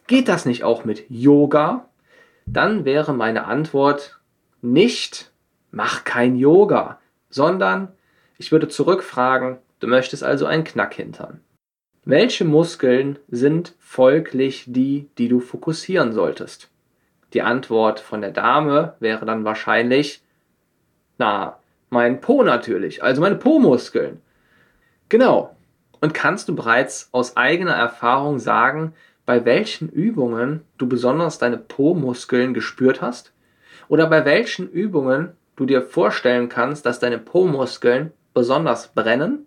Geht 0.07 0.27
das 0.29 0.47
nicht 0.47 0.63
auch 0.63 0.83
mit 0.83 1.05
Yoga? 1.09 1.90
Dann 2.53 2.83
wäre 2.83 3.13
meine 3.13 3.45
Antwort 3.45 4.19
nicht, 4.61 5.31
mach 5.71 6.03
kein 6.03 6.35
Yoga, 6.35 6.99
sondern 7.29 7.93
ich 8.37 8.51
würde 8.51 8.67
zurückfragen, 8.67 9.57
du 9.79 9.87
möchtest 9.87 10.21
also 10.21 10.45
einen 10.45 10.65
Knackhintern. 10.65 11.39
Welche 12.03 12.43
Muskeln 12.43 13.19
sind 13.29 13.73
folglich 13.79 14.65
die, 14.67 15.07
die 15.17 15.29
du 15.29 15.39
fokussieren 15.39 16.11
solltest? 16.11 16.69
Die 17.33 17.41
Antwort 17.41 18.01
von 18.01 18.19
der 18.19 18.31
Dame 18.31 18.95
wäre 18.99 19.25
dann 19.25 19.45
wahrscheinlich, 19.45 20.21
na, 21.17 21.57
mein 21.89 22.19
Po 22.19 22.43
natürlich, 22.43 23.01
also 23.01 23.21
meine 23.21 23.35
Po-Muskeln. 23.35 24.19
Genau. 25.07 25.55
Und 26.01 26.13
kannst 26.13 26.49
du 26.49 26.55
bereits 26.55 27.07
aus 27.13 27.37
eigener 27.37 27.75
Erfahrung 27.75 28.39
sagen, 28.39 28.93
bei 29.31 29.45
welchen 29.45 29.87
Übungen 29.87 30.59
du 30.77 30.89
besonders 30.89 31.37
deine 31.37 31.55
Po-Muskeln 31.57 32.53
gespürt 32.53 33.01
hast? 33.01 33.31
Oder 33.87 34.07
bei 34.07 34.25
welchen 34.25 34.69
Übungen 34.69 35.29
du 35.55 35.65
dir 35.65 35.81
vorstellen 35.81 36.49
kannst, 36.49 36.85
dass 36.85 36.99
deine 36.99 37.17
Po-Muskeln 37.17 38.11
besonders 38.33 38.89
brennen? 38.89 39.45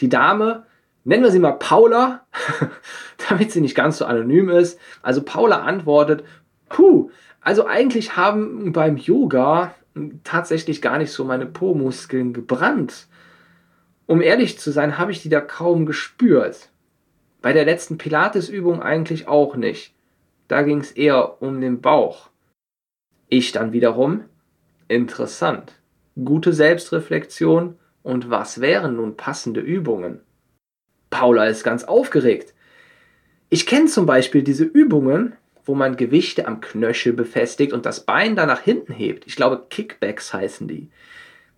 Die 0.00 0.10
Dame, 0.10 0.66
nennen 1.04 1.22
wir 1.22 1.30
sie 1.30 1.38
mal 1.38 1.52
Paula, 1.52 2.26
damit 3.30 3.50
sie 3.50 3.62
nicht 3.62 3.74
ganz 3.74 3.96
so 3.96 4.04
anonym 4.04 4.50
ist. 4.50 4.78
Also 5.00 5.22
Paula 5.22 5.62
antwortet, 5.62 6.22
Puh, 6.68 7.10
also 7.40 7.66
eigentlich 7.66 8.14
haben 8.14 8.74
beim 8.74 8.98
Yoga 8.98 9.74
tatsächlich 10.22 10.82
gar 10.82 10.98
nicht 10.98 11.12
so 11.12 11.24
meine 11.24 11.46
Po-Muskeln 11.46 12.34
gebrannt. 12.34 13.06
Um 14.04 14.20
ehrlich 14.20 14.58
zu 14.58 14.70
sein, 14.70 14.98
habe 14.98 15.12
ich 15.12 15.22
die 15.22 15.30
da 15.30 15.40
kaum 15.40 15.86
gespürt. 15.86 16.68
Bei 17.40 17.52
der 17.52 17.64
letzten 17.64 17.98
Pilates-Übung 17.98 18.82
eigentlich 18.82 19.28
auch 19.28 19.56
nicht. 19.56 19.94
Da 20.48 20.62
ging 20.62 20.80
es 20.80 20.92
eher 20.92 21.40
um 21.42 21.60
den 21.60 21.80
Bauch. 21.80 22.30
Ich 23.28 23.52
dann 23.52 23.72
wiederum, 23.72 24.24
interessant. 24.88 25.74
Gute 26.22 26.52
Selbstreflexion 26.52 27.78
und 28.02 28.30
was 28.30 28.60
wären 28.60 28.96
nun 28.96 29.16
passende 29.16 29.60
Übungen? 29.60 30.20
Paula 31.10 31.46
ist 31.46 31.62
ganz 31.62 31.84
aufgeregt. 31.84 32.54
Ich 33.50 33.66
kenne 33.66 33.86
zum 33.86 34.06
Beispiel 34.06 34.42
diese 34.42 34.64
Übungen, 34.64 35.34
wo 35.64 35.74
man 35.74 35.96
Gewichte 35.96 36.46
am 36.46 36.60
Knöchel 36.60 37.12
befestigt 37.12 37.72
und 37.72 37.86
das 37.86 38.04
Bein 38.04 38.34
dann 38.34 38.48
nach 38.48 38.60
hinten 38.60 38.92
hebt. 38.92 39.26
Ich 39.26 39.36
glaube, 39.36 39.66
Kickbacks 39.68 40.32
heißen 40.32 40.66
die. 40.66 40.90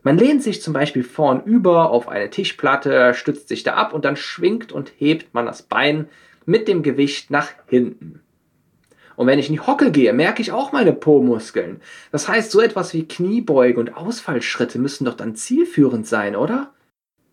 Man 0.02 0.19
lehnt 0.19 0.42
sich 0.42 0.62
zum 0.62 0.73
Beispiel 0.73 1.04
vorn 1.04 1.42
über 1.45 1.90
auf 1.90 2.09
eine 2.09 2.30
Tischplatte, 2.30 3.14
stützt 3.14 3.49
sich 3.49 3.62
da 3.62 3.75
ab 3.75 3.92
und 3.92 4.04
dann 4.04 4.16
schwingt 4.16 4.73
und 4.73 4.92
hebt 4.97 5.35
man 5.35 5.47
das 5.47 5.62
Bein 5.62 6.09
mit 6.47 6.69
dem 6.69 6.83
Gewicht 6.83 7.30
nach 7.30 7.49
hinten. 7.66 8.21
Und 9.16 9.26
wenn 9.26 9.38
ich 9.38 9.49
in 9.49 9.52
die 9.52 9.61
Hocke 9.61 9.90
gehe, 9.90 10.14
merke 10.14 10.40
ich 10.40 10.52
auch 10.52 10.73
meine 10.73 10.95
Po-Muskeln. 10.95 11.83
Das 12.11 12.26
heißt, 12.26 12.50
so 12.50 12.61
etwas 12.62 12.95
wie 12.95 13.07
Kniebeuge 13.07 13.78
und 13.78 13.95
Ausfallschritte 13.95 14.78
müssen 14.78 15.04
doch 15.04 15.14
dann 15.14 15.35
zielführend 15.35 16.07
sein, 16.07 16.35
oder? 16.35 16.73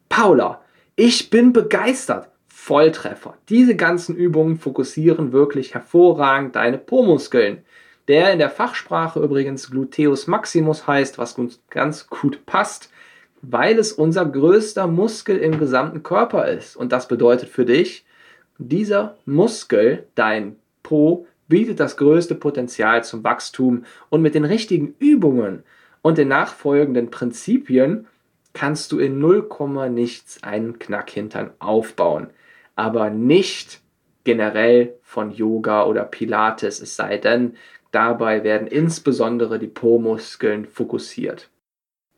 Paula, 0.09 0.61
ich 0.97 1.29
bin 1.29 1.53
begeistert. 1.53 2.29
Volltreffer. 2.47 3.37
Diese 3.47 3.77
ganzen 3.77 4.15
Übungen 4.17 4.57
fokussieren 4.57 5.31
wirklich 5.31 5.73
hervorragend 5.73 6.57
deine 6.57 6.77
Po-Muskeln. 6.77 7.63
Der 8.07 8.31
in 8.31 8.39
der 8.39 8.49
Fachsprache 8.49 9.19
übrigens 9.19 9.69
Gluteus 9.69 10.27
maximus 10.27 10.87
heißt, 10.87 11.17
was 11.17 11.35
ganz 11.69 12.07
gut 12.07 12.45
passt, 12.45 12.89
weil 13.41 13.77
es 13.77 13.91
unser 13.91 14.25
größter 14.25 14.87
Muskel 14.87 15.37
im 15.37 15.59
gesamten 15.59 16.03
Körper 16.03 16.47
ist. 16.47 16.75
Und 16.75 16.91
das 16.91 17.07
bedeutet 17.07 17.49
für 17.49 17.65
dich, 17.65 18.05
dieser 18.57 19.17
Muskel, 19.25 20.07
dein 20.15 20.55
Po, 20.83 21.27
bietet 21.47 21.79
das 21.79 21.97
größte 21.97 22.35
Potenzial 22.35 23.03
zum 23.03 23.23
Wachstum 23.23 23.85
und 24.09 24.21
mit 24.21 24.35
den 24.35 24.45
richtigen 24.45 24.95
Übungen 24.99 25.63
und 26.01 26.17
den 26.17 26.27
nachfolgenden 26.29 27.11
Prinzipien 27.11 28.07
kannst 28.53 28.91
du 28.91 28.99
in 28.99 29.19
0, 29.19 29.47
nichts 29.89 30.41
einen 30.43 30.79
Knackhintern 30.79 31.51
aufbauen, 31.59 32.31
aber 32.75 33.09
nicht 33.09 33.81
generell 34.23 34.95
von 35.03 35.31
Yoga 35.31 35.85
oder 35.85 36.03
Pilates, 36.03 36.81
es 36.81 36.95
sei 36.95 37.17
denn, 37.17 37.55
dabei 37.91 38.43
werden 38.43 38.67
insbesondere 38.67 39.59
die 39.59 39.67
Po-Muskeln 39.67 40.65
fokussiert. 40.65 41.49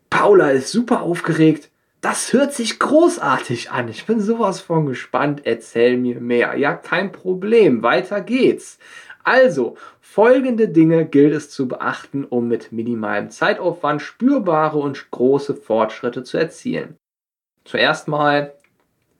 Paula 0.09 0.51
ist 0.51 0.71
super 0.71 1.01
aufgeregt. 1.01 1.69
Das 2.01 2.33
hört 2.33 2.53
sich 2.53 2.79
großartig 2.79 3.71
an. 3.71 3.89
Ich 3.89 4.05
bin 4.05 4.21
sowas 4.21 4.61
von 4.61 4.85
gespannt. 4.85 5.41
Erzähl 5.43 5.97
mir 5.97 6.21
mehr. 6.21 6.57
Ja, 6.57 6.73
kein 6.73 7.11
Problem. 7.11 7.83
Weiter 7.83 8.21
geht's. 8.21 8.79
Also, 9.23 9.75
folgende 9.99 10.69
Dinge 10.69 11.05
gilt 11.05 11.33
es 11.33 11.49
zu 11.49 11.67
beachten, 11.67 12.23
um 12.23 12.47
mit 12.47 12.71
minimalem 12.71 13.29
Zeitaufwand 13.29 14.01
spürbare 14.01 14.79
und 14.79 15.11
große 15.11 15.55
Fortschritte 15.55 16.23
zu 16.23 16.37
erzielen. 16.37 16.95
Zuerst 17.65 18.07
mal, 18.07 18.53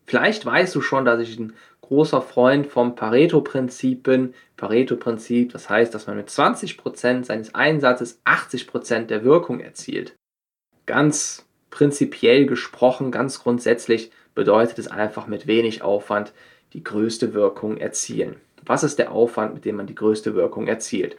vielleicht 0.09 0.45
weißt 0.45 0.73
du 0.73 0.81
schon, 0.81 1.05
dass 1.05 1.19
ich 1.21 1.37
ein 1.37 1.53
großer 1.81 2.21
Freund 2.21 2.67
vom 2.67 2.95
Pareto-Prinzip 2.95 4.03
bin. 4.03 4.33
Pareto-Prinzip, 4.57 5.51
das 5.51 5.69
heißt, 5.69 5.93
dass 5.93 6.07
man 6.07 6.17
mit 6.17 6.29
20% 6.29 7.25
seines 7.25 7.53
Einsatzes 7.53 8.19
80% 8.25 9.05
der 9.05 9.23
Wirkung 9.23 9.59
erzielt. 9.59 10.15
Ganz 10.87 11.45
prinzipiell 11.69 12.47
gesprochen, 12.47 13.11
ganz 13.11 13.41
grundsätzlich 13.41 14.11
bedeutet 14.33 14.79
es 14.79 14.87
einfach 14.87 15.27
mit 15.27 15.45
wenig 15.45 15.83
Aufwand 15.83 16.33
die 16.73 16.83
größte 16.83 17.33
Wirkung 17.33 17.77
erzielen. 17.77 18.37
Was 18.65 18.83
ist 18.83 18.97
der 18.97 19.11
Aufwand, 19.11 19.53
mit 19.53 19.65
dem 19.65 19.75
man 19.75 19.87
die 19.87 19.95
größte 19.95 20.33
Wirkung 20.33 20.67
erzielt? 20.67 21.17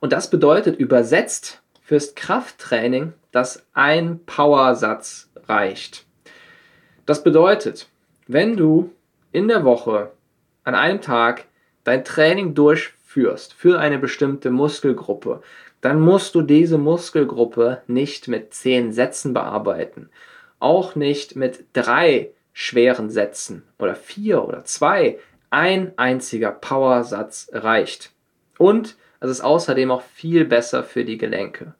Und 0.00 0.12
das 0.12 0.30
bedeutet 0.30 0.78
übersetzt 0.78 1.62
fürs 1.80 2.16
Krafttraining, 2.16 3.12
dass 3.30 3.66
ein 3.72 4.20
Powersatz 4.26 5.30
reicht. 5.48 6.06
Das 7.06 7.22
bedeutet, 7.22 7.88
wenn 8.32 8.56
du 8.56 8.90
in 9.30 9.48
der 9.48 9.64
Woche 9.64 10.12
an 10.64 10.74
einem 10.74 11.00
Tag 11.00 11.44
dein 11.84 12.04
Training 12.04 12.54
durchführst 12.54 13.52
für 13.54 13.78
eine 13.78 13.98
bestimmte 13.98 14.50
Muskelgruppe, 14.50 15.42
dann 15.80 16.00
musst 16.00 16.34
du 16.34 16.42
diese 16.42 16.78
Muskelgruppe 16.78 17.82
nicht 17.86 18.28
mit 18.28 18.54
zehn 18.54 18.92
Sätzen 18.92 19.34
bearbeiten. 19.34 20.10
Auch 20.60 20.94
nicht 20.94 21.34
mit 21.34 21.64
drei 21.72 22.30
schweren 22.52 23.10
Sätzen 23.10 23.64
oder 23.78 23.96
vier 23.96 24.46
oder 24.46 24.64
zwei 24.64 25.18
ein 25.50 25.92
einziger 25.96 26.52
Powersatz 26.52 27.50
reicht. 27.52 28.12
Und 28.58 28.96
es 29.20 29.30
ist 29.30 29.40
außerdem 29.40 29.90
auch 29.90 30.02
viel 30.02 30.44
besser 30.44 30.84
für 30.84 31.04
die 31.04 31.18
Gelenke. 31.18 31.74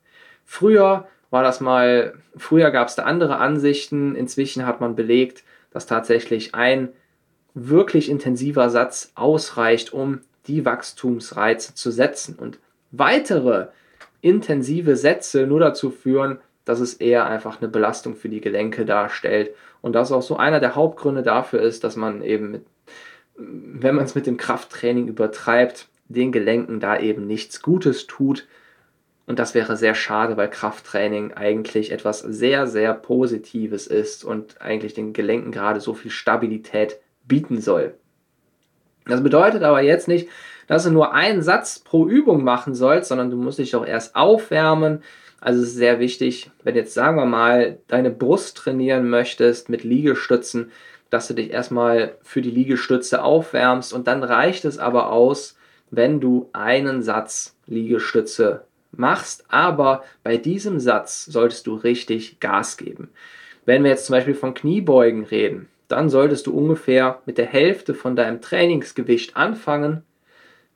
Früher 0.45 1.07
war 1.31 1.43
das 1.43 1.61
mal, 1.61 2.15
früher 2.37 2.71
gab 2.71 2.89
es 2.89 2.97
da 2.97 3.05
andere 3.05 3.39
Ansichten, 3.39 4.17
inzwischen 4.17 4.67
hat 4.67 4.81
man 4.81 4.97
belegt, 4.97 5.45
dass 5.73 5.87
tatsächlich 5.87 6.55
ein 6.55 6.89
wirklich 7.55 8.11
intensiver 8.11 8.71
Satz 8.71 9.13
ausreicht, 9.15 9.93
um 9.93 10.21
die 10.47 10.65
Wachstumsreize 10.65 11.75
zu 11.75 11.91
setzen. 11.91 12.37
Und 12.37 12.59
weitere 12.91 13.69
intensive 14.21 14.97
Sätze 14.97 15.47
nur 15.47 15.61
dazu 15.61 15.91
führen, 15.91 16.39
dass 16.65 16.81
es 16.81 16.95
eher 16.95 17.27
einfach 17.27 17.61
eine 17.61 17.69
Belastung 17.69 18.15
für 18.15 18.29
die 18.29 18.41
Gelenke 18.41 18.85
darstellt. 18.85 19.51
Und 19.81 19.95
das 19.95 20.13
auch 20.13 20.23
so 20.23 20.37
einer 20.37 20.61
der 20.61 20.77
Hauptgründe 20.77 21.23
dafür 21.23 21.61
ist, 21.61 21.85
dass 21.85 21.97
man 21.97 22.23
eben 22.23 22.51
mit 22.51 22.65
wenn 23.37 23.95
man 23.95 24.05
es 24.05 24.15
mit 24.15 24.27
dem 24.27 24.37
Krafttraining 24.37 25.09
übertreibt, 25.09 25.89
den 26.09 26.33
Gelenken 26.33 26.81
da 26.81 26.99
eben 26.99 27.27
nichts 27.27 27.63
Gutes 27.63 28.07
tut. 28.07 28.47
Und 29.33 29.39
das 29.39 29.55
wäre 29.55 29.79
sehr 29.79 29.95
schade, 29.95 30.37
weil 30.37 30.51
Krafttraining 30.51 31.33
eigentlich 31.33 31.91
etwas 31.91 32.19
sehr, 32.19 32.67
sehr 32.67 32.93
Positives 32.93 33.87
ist 33.87 34.27
und 34.27 34.61
eigentlich 34.61 34.93
den 34.93 35.15
Gelenken 35.15 35.53
gerade 35.53 35.81
so 35.81 35.95
viel 35.95 36.11
Stabilität 36.11 37.01
bieten 37.27 37.59
soll. 37.59 37.95
Das 39.07 39.23
bedeutet 39.23 39.63
aber 39.63 39.81
jetzt 39.81 40.07
nicht, 40.07 40.29
dass 40.67 40.85
du 40.85 40.91
nur 40.91 41.15
einen 41.15 41.41
Satz 41.41 41.79
pro 41.79 42.07
Übung 42.07 42.45
machen 42.45 42.75
sollst, 42.75 43.09
sondern 43.09 43.31
du 43.31 43.39
musst 43.39 43.59
dich 43.59 43.75
auch 43.75 43.87
erst 43.87 44.17
aufwärmen. 44.17 45.03
Also 45.41 45.63
es 45.63 45.69
ist 45.69 45.77
sehr 45.77 45.99
wichtig, 45.99 46.51
wenn 46.63 46.77
jetzt 46.77 46.93
sagen 46.93 47.17
wir 47.17 47.25
mal 47.25 47.79
deine 47.89 48.11
Brust 48.11 48.59
trainieren 48.59 49.09
möchtest 49.09 49.71
mit 49.71 49.83
Liegestützen, 49.83 50.73
dass 51.09 51.29
du 51.29 51.33
dich 51.33 51.51
erstmal 51.53 52.17
für 52.21 52.43
die 52.43 52.51
Liegestütze 52.51 53.23
aufwärmst 53.23 53.95
und 53.95 54.09
dann 54.09 54.25
reicht 54.25 54.67
es 54.67 54.79
aber 54.79 55.11
aus, 55.11 55.57
wenn 55.91 56.21
du 56.21 56.51
einen 56.53 57.01
Satz 57.01 57.57
Liegestütze 57.65 58.67
machst, 58.93 59.45
aber 59.49 60.05
bei 60.23 60.37
diesem 60.37 60.79
Satz 60.81 61.25
solltest 61.25 61.67
du 61.67 61.75
richtig 61.75 62.41
Gas 62.41 62.77
geben. 62.77 63.09
Wenn 63.65 63.83
wir 63.83 63.91
jetzt 63.91 64.07
zum 64.07 64.15
Beispiel 64.15 64.35
von 64.35 64.55
Kniebeugen 64.55 65.25
reden, 65.25 65.69
dann 65.89 66.09
solltest 66.09 66.47
du 66.47 66.57
ungefähr 66.57 67.21
mit 67.27 67.39
der 67.39 67.47
Hälfte 67.47 67.95
von 67.95 68.17
deinem 68.17 68.41
Trainingsgewicht 68.41 69.37
anfangen, 69.37 70.03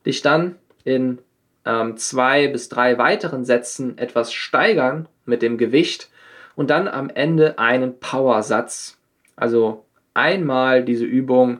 dich 0.05 0.21
dann 0.21 0.55
in 0.83 1.19
ähm, 1.65 1.97
zwei 1.97 2.47
bis 2.47 2.69
drei 2.69 2.97
weiteren 2.97 3.43
Sätzen 3.43 3.97
etwas 3.97 4.31
steigern 4.33 5.07
mit 5.25 5.41
dem 5.41 5.57
Gewicht 5.57 6.09
und 6.55 6.69
dann 6.69 6.87
am 6.87 7.09
Ende 7.09 7.59
einen 7.59 7.99
Power-Satz, 7.99 8.97
also 9.35 9.85
einmal 10.13 10.83
diese 10.83 11.05
Übung 11.05 11.59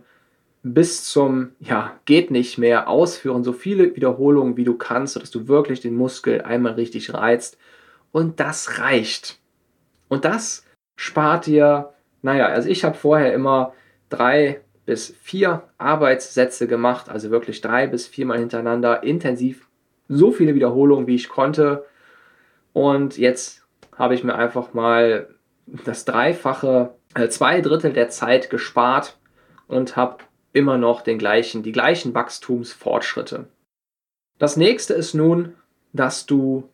bis 0.63 1.05
zum, 1.05 1.51
ja, 1.59 1.99
geht 2.05 2.31
nicht 2.31 2.57
mehr 2.57 2.89
ausführen, 2.89 3.43
so 3.43 3.53
viele 3.53 3.95
Wiederholungen 3.95 4.57
wie 4.57 4.63
du 4.63 4.75
kannst, 4.75 5.13
sodass 5.13 5.31
du 5.31 5.47
wirklich 5.47 5.81
den 5.81 5.95
Muskel 5.95 6.41
einmal 6.41 6.73
richtig 6.73 7.13
reizt. 7.13 7.57
Und 8.11 8.39
das 8.39 8.79
reicht. 8.79 9.39
Und 10.07 10.25
das 10.25 10.65
spart 10.95 11.45
dir, 11.45 11.93
naja, 12.21 12.47
also 12.47 12.69
ich 12.69 12.83
habe 12.83 12.95
vorher 12.95 13.33
immer 13.33 13.73
drei 14.09 14.61
bis 14.85 15.13
vier 15.21 15.63
Arbeitssätze 15.77 16.67
gemacht, 16.67 17.09
also 17.09 17.29
wirklich 17.29 17.61
drei 17.61 17.87
bis 17.87 18.07
viermal 18.07 18.39
hintereinander 18.39 19.03
intensiv 19.03 19.67
so 20.07 20.31
viele 20.31 20.55
Wiederholungen, 20.55 21.07
wie 21.07 21.15
ich 21.15 21.29
konnte. 21.29 21.85
Und 22.73 23.17
jetzt 23.17 23.65
habe 23.97 24.15
ich 24.15 24.23
mir 24.23 24.35
einfach 24.35 24.73
mal 24.73 25.27
das 25.85 26.05
Dreifache 26.05 26.93
äh, 27.15 27.27
zwei 27.27 27.61
Drittel 27.61 27.93
der 27.93 28.09
Zeit 28.09 28.49
gespart 28.49 29.17
und 29.67 29.95
habe 29.97 30.23
immer 30.57 30.77
noch 30.77 31.01
den 31.01 31.19
gleichen, 31.19 31.61
die 31.61 31.71
gleichen 31.71 32.15
Wachstumsfortschritte. 32.15 33.47
Das 34.39 34.57
nächste 34.57 34.95
ist 34.95 35.13
nun, 35.13 35.53
dass 35.93 36.25
du 36.25 36.67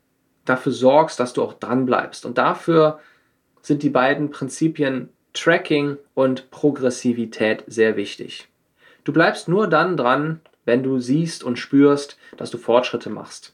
dafür 0.46 0.72
sorgst, 0.72 1.20
dass 1.20 1.34
du 1.34 1.44
auch 1.44 1.54
dran 1.54 1.86
bleibst. 1.86 2.26
Und 2.26 2.38
dafür 2.38 3.00
sind 3.62 3.84
die 3.84 3.90
beiden 3.90 4.32
Prinzipien 4.32 5.10
Tracking 5.34 5.98
und 6.14 6.50
Progressivität 6.50 7.64
sehr 7.68 7.98
wichtig. 7.98 8.48
Du 9.04 9.12
bleibst 9.12 9.50
nur 9.50 9.68
dann 9.68 9.98
dran, 9.98 10.40
wenn 10.64 10.82
du 10.82 11.00
siehst 11.00 11.44
und 11.44 11.60
spürst, 11.60 12.18
dass 12.38 12.52
du 12.52 12.58
Fortschritte 12.58 13.10
machst. 13.10 13.54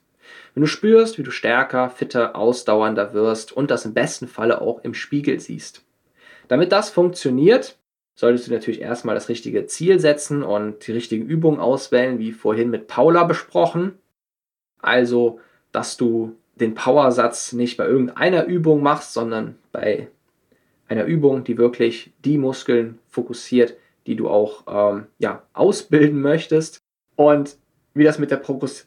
Wenn 0.54 0.62
du 0.62 0.68
spürst, 0.68 1.18
wie 1.18 1.24
du 1.24 1.32
stärker, 1.32 1.90
fitter, 1.90 2.36
ausdauernder 2.36 3.14
wirst 3.14 3.52
und 3.52 3.72
das 3.72 3.86
im 3.86 3.96
besten 3.96 4.28
Falle 4.28 4.62
auch 4.62 4.84
im 4.84 4.94
Spiegel 4.94 5.40
siehst. 5.40 5.84
Damit 6.48 6.72
das 6.72 6.90
funktioniert, 6.90 7.79
solltest 8.20 8.48
du 8.48 8.52
natürlich 8.52 8.82
erstmal 8.82 9.16
das 9.16 9.30
richtige 9.30 9.66
Ziel 9.66 9.98
setzen 10.02 10.44
und 10.44 10.86
die 10.86 10.92
richtigen 10.92 11.26
Übungen 11.26 11.62
auswählen, 11.62 12.20
wie 12.20 12.34
vorhin 12.34 12.70
mit 12.70 12.88
Paula 12.88 13.24
besprochen. 13.24 13.98
Also, 14.82 15.40
dass 15.72 15.96
du 15.96 16.36
den 16.56 16.74
Powersatz 16.74 17.54
nicht 17.54 17.78
bei 17.78 17.86
irgendeiner 17.86 18.44
Übung 18.44 18.84
machst, 18.84 19.14
sondern 19.14 19.56
bei 19.72 20.10
einer 20.90 21.06
Übung, 21.06 21.46
die 21.46 21.58
wirklich 21.58 22.12
die 22.26 22.38
Muskeln 22.38 23.00
fokussiert, 23.08 23.78
die 24.06 24.18
du 24.18 24.28
auch 24.28 24.64
ähm, 24.68 25.06
ja, 25.18 25.44
ausbilden 25.54 26.20
möchtest. 26.20 26.80
Und 27.16 27.56
wie 27.94 28.04
das 28.04 28.20
mit 28.20 28.32
der 28.32 28.44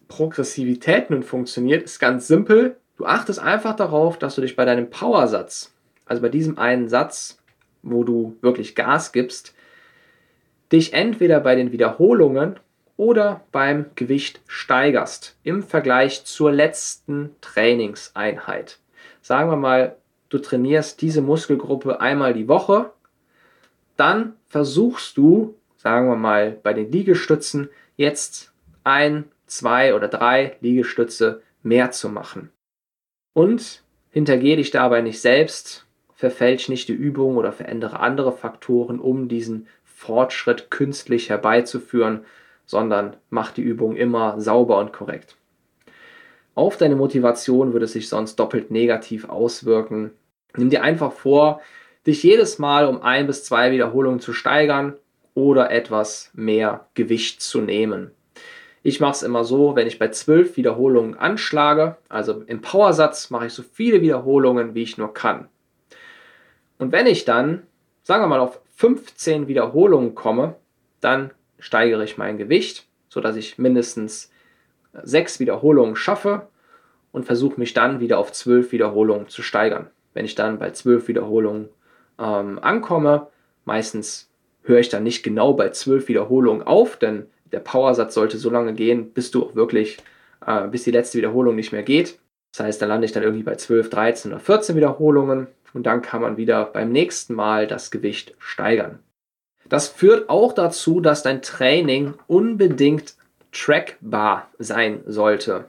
Progressivität 0.08 1.08
nun 1.08 1.22
funktioniert, 1.22 1.84
ist 1.84 1.98
ganz 1.98 2.28
simpel. 2.28 2.76
Du 2.98 3.06
achtest 3.06 3.38
einfach 3.38 3.76
darauf, 3.76 4.18
dass 4.18 4.34
du 4.34 4.42
dich 4.42 4.56
bei 4.56 4.66
deinem 4.66 4.90
Powersatz, 4.90 5.72
also 6.04 6.20
bei 6.20 6.28
diesem 6.28 6.58
einen 6.58 6.90
Satz, 6.90 7.41
wo 7.82 8.04
du 8.04 8.36
wirklich 8.40 8.74
Gas 8.74 9.12
gibst, 9.12 9.54
dich 10.72 10.94
entweder 10.94 11.40
bei 11.40 11.54
den 11.54 11.72
Wiederholungen 11.72 12.58
oder 12.96 13.42
beim 13.52 13.86
Gewicht 13.94 14.40
steigerst 14.46 15.36
im 15.42 15.62
Vergleich 15.62 16.24
zur 16.24 16.52
letzten 16.52 17.30
Trainingseinheit. 17.40 18.78
Sagen 19.20 19.50
wir 19.50 19.56
mal, 19.56 19.96
du 20.28 20.38
trainierst 20.38 21.02
diese 21.02 21.20
Muskelgruppe 21.20 22.00
einmal 22.00 22.34
die 22.34 22.48
Woche, 22.48 22.92
dann 23.96 24.34
versuchst 24.48 25.16
du, 25.16 25.56
sagen 25.76 26.08
wir 26.08 26.16
mal, 26.16 26.58
bei 26.62 26.72
den 26.72 26.90
Liegestützen 26.90 27.68
jetzt 27.96 28.52
ein, 28.84 29.24
zwei 29.46 29.94
oder 29.94 30.08
drei 30.08 30.56
Liegestütze 30.60 31.42
mehr 31.62 31.90
zu 31.90 32.08
machen. 32.08 32.50
Und 33.34 33.82
hintergehe 34.10 34.56
dich 34.56 34.70
dabei 34.70 35.00
nicht 35.00 35.20
selbst, 35.20 35.86
verfälsch 36.22 36.68
nicht 36.68 36.86
die 36.86 36.92
Übung 36.92 37.36
oder 37.36 37.50
verändere 37.50 37.98
andere 37.98 38.30
Faktoren, 38.30 39.00
um 39.00 39.26
diesen 39.26 39.66
Fortschritt 39.84 40.70
künstlich 40.70 41.30
herbeizuführen, 41.30 42.24
sondern 42.64 43.16
mach 43.28 43.50
die 43.50 43.62
Übung 43.62 43.96
immer 43.96 44.40
sauber 44.40 44.78
und 44.78 44.92
korrekt. 44.92 45.34
Auf 46.54 46.76
deine 46.76 46.94
Motivation 46.94 47.72
würde 47.72 47.86
es 47.86 47.94
sich 47.94 48.08
sonst 48.08 48.36
doppelt 48.36 48.70
negativ 48.70 49.28
auswirken. 49.28 50.12
Nimm 50.56 50.70
dir 50.70 50.84
einfach 50.84 51.10
vor, 51.10 51.60
dich 52.06 52.22
jedes 52.22 52.60
Mal 52.60 52.86
um 52.86 53.02
ein 53.02 53.26
bis 53.26 53.42
zwei 53.42 53.72
Wiederholungen 53.72 54.20
zu 54.20 54.32
steigern 54.32 54.94
oder 55.34 55.72
etwas 55.72 56.30
mehr 56.34 56.86
Gewicht 56.94 57.42
zu 57.42 57.60
nehmen. 57.62 58.12
Ich 58.84 59.00
mache 59.00 59.16
es 59.16 59.22
immer 59.24 59.42
so, 59.42 59.74
wenn 59.74 59.88
ich 59.88 59.98
bei 59.98 60.08
zwölf 60.08 60.56
Wiederholungen 60.56 61.16
anschlage, 61.16 61.96
also 62.08 62.44
im 62.46 62.60
Powersatz 62.60 63.30
mache 63.30 63.46
ich 63.46 63.52
so 63.52 63.64
viele 63.64 64.02
Wiederholungen, 64.02 64.76
wie 64.76 64.84
ich 64.84 64.98
nur 64.98 65.12
kann. 65.12 65.48
Und 66.82 66.90
wenn 66.90 67.06
ich 67.06 67.24
dann, 67.24 67.62
sagen 68.02 68.24
wir 68.24 68.26
mal, 68.26 68.40
auf 68.40 68.60
15 68.74 69.46
Wiederholungen 69.46 70.16
komme, 70.16 70.56
dann 71.00 71.30
steigere 71.60 72.02
ich 72.02 72.18
mein 72.18 72.38
Gewicht, 72.38 72.88
sodass 73.08 73.36
ich 73.36 73.56
mindestens 73.56 74.32
sechs 75.04 75.38
Wiederholungen 75.38 75.94
schaffe 75.94 76.48
und 77.12 77.24
versuche 77.24 77.60
mich 77.60 77.72
dann 77.72 78.00
wieder 78.00 78.18
auf 78.18 78.32
zwölf 78.32 78.72
Wiederholungen 78.72 79.28
zu 79.28 79.42
steigern. 79.42 79.90
Wenn 80.12 80.24
ich 80.24 80.34
dann 80.34 80.58
bei 80.58 80.70
zwölf 80.70 81.06
Wiederholungen 81.06 81.68
ähm, 82.18 82.58
ankomme, 82.60 83.28
meistens 83.64 84.28
höre 84.64 84.80
ich 84.80 84.88
dann 84.88 85.04
nicht 85.04 85.22
genau 85.22 85.52
bei 85.54 85.68
zwölf 85.68 86.08
Wiederholungen 86.08 86.66
auf, 86.66 86.96
denn 86.96 87.26
der 87.52 87.60
Powersatz 87.60 88.14
sollte 88.14 88.38
so 88.38 88.50
lange 88.50 88.74
gehen, 88.74 89.12
bis 89.12 89.30
du 89.30 89.44
auch 89.44 89.54
wirklich, 89.54 89.98
äh, 90.44 90.66
bis 90.66 90.82
die 90.82 90.90
letzte 90.90 91.18
Wiederholung 91.18 91.54
nicht 91.54 91.70
mehr 91.70 91.84
geht. 91.84 92.18
Das 92.50 92.66
heißt, 92.66 92.82
dann 92.82 92.88
lande 92.88 93.04
ich 93.04 93.12
dann 93.12 93.22
irgendwie 93.22 93.44
bei 93.44 93.54
12, 93.54 93.88
13 93.88 94.32
oder 94.32 94.40
14 94.40 94.74
Wiederholungen 94.74 95.46
und 95.74 95.84
dann 95.84 96.02
kann 96.02 96.22
man 96.22 96.36
wieder 96.36 96.64
beim 96.64 96.90
nächsten 96.90 97.34
Mal 97.34 97.66
das 97.66 97.90
Gewicht 97.90 98.34
steigern. 98.38 98.98
Das 99.68 99.88
führt 99.88 100.28
auch 100.28 100.52
dazu, 100.52 101.00
dass 101.00 101.22
dein 101.22 101.40
Training 101.40 102.14
unbedingt 102.26 103.14
trackbar 103.52 104.48
sein 104.58 105.00
sollte. 105.06 105.66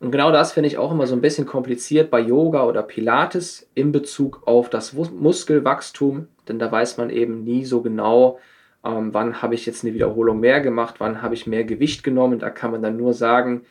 Und 0.00 0.10
genau 0.10 0.32
das 0.32 0.52
finde 0.52 0.68
ich 0.68 0.76
auch 0.76 0.92
immer 0.92 1.06
so 1.06 1.14
ein 1.14 1.20
bisschen 1.20 1.46
kompliziert 1.46 2.10
bei 2.10 2.20
Yoga 2.20 2.64
oder 2.64 2.82
Pilates 2.82 3.70
in 3.74 3.92
Bezug 3.92 4.42
auf 4.46 4.68
das 4.68 4.92
Muskelwachstum, 4.92 6.28
denn 6.48 6.58
da 6.58 6.70
weiß 6.70 6.98
man 6.98 7.10
eben 7.10 7.44
nie 7.44 7.64
so 7.64 7.80
genau, 7.80 8.38
ähm, 8.84 9.14
wann 9.14 9.40
habe 9.40 9.54
ich 9.54 9.66
jetzt 9.66 9.84
eine 9.84 9.94
Wiederholung 9.94 10.40
mehr 10.40 10.60
gemacht, 10.60 10.96
wann 10.98 11.22
habe 11.22 11.34
ich 11.34 11.46
mehr 11.46 11.64
Gewicht 11.64 12.04
genommen. 12.04 12.38
Da 12.38 12.50
kann 12.50 12.70
man 12.70 12.82
dann 12.82 12.96
nur 12.96 13.14
sagen, 13.14 13.62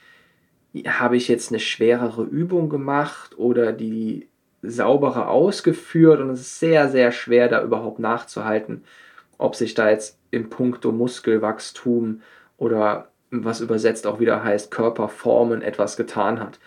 habe 0.87 1.17
ich 1.17 1.27
jetzt 1.27 1.51
eine 1.51 1.59
schwerere 1.59 2.23
Übung 2.23 2.69
gemacht 2.69 3.37
oder 3.37 3.71
die 3.71 4.27
sauberer 4.63 5.29
ausgeführt 5.29 6.19
und 6.21 6.29
es 6.31 6.41
ist 6.41 6.59
sehr, 6.59 6.89
sehr 6.89 7.11
schwer, 7.11 7.49
da 7.49 7.61
überhaupt 7.61 7.99
nachzuhalten, 7.99 8.83
ob 9.37 9.55
sich 9.55 9.73
da 9.73 9.89
jetzt 9.89 10.17
im 10.31 10.49
Punkto 10.49 10.91
Muskelwachstum 10.91 12.21
oder 12.57 13.09
was 13.29 13.61
übersetzt 13.61 14.07
auch 14.07 14.19
wieder 14.19 14.43
heißt 14.43 14.71
Körperformen 14.71 15.61
etwas 15.61 15.97
getan 15.97 16.39
hat. 16.39 16.59